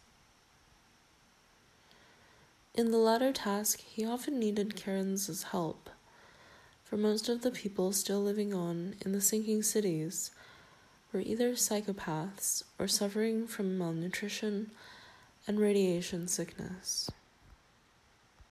In 2.74 2.92
the 2.92 2.98
latter 2.98 3.34
task, 3.34 3.80
he 3.80 4.06
often 4.06 4.40
needed 4.40 4.76
Kerans's 4.76 5.44
help, 5.44 5.90
for 6.84 6.98
most 6.98 7.28
of 7.28 7.42
the 7.42 7.52
people 7.52 7.92
still 7.92 8.22
living 8.22 8.54
on 8.54 8.94
in 9.04 9.12
the 9.12 9.22
sinking 9.22 9.64
cities 9.64 10.30
were 11.12 11.22
either 11.22 11.54
psychopaths 11.54 12.64
or 12.78 12.88
suffering 12.88 13.48
from 13.48 13.78
malnutrition 13.78 14.70
and 15.48 15.60
radiation 15.60 16.28
sickness. 16.28 17.10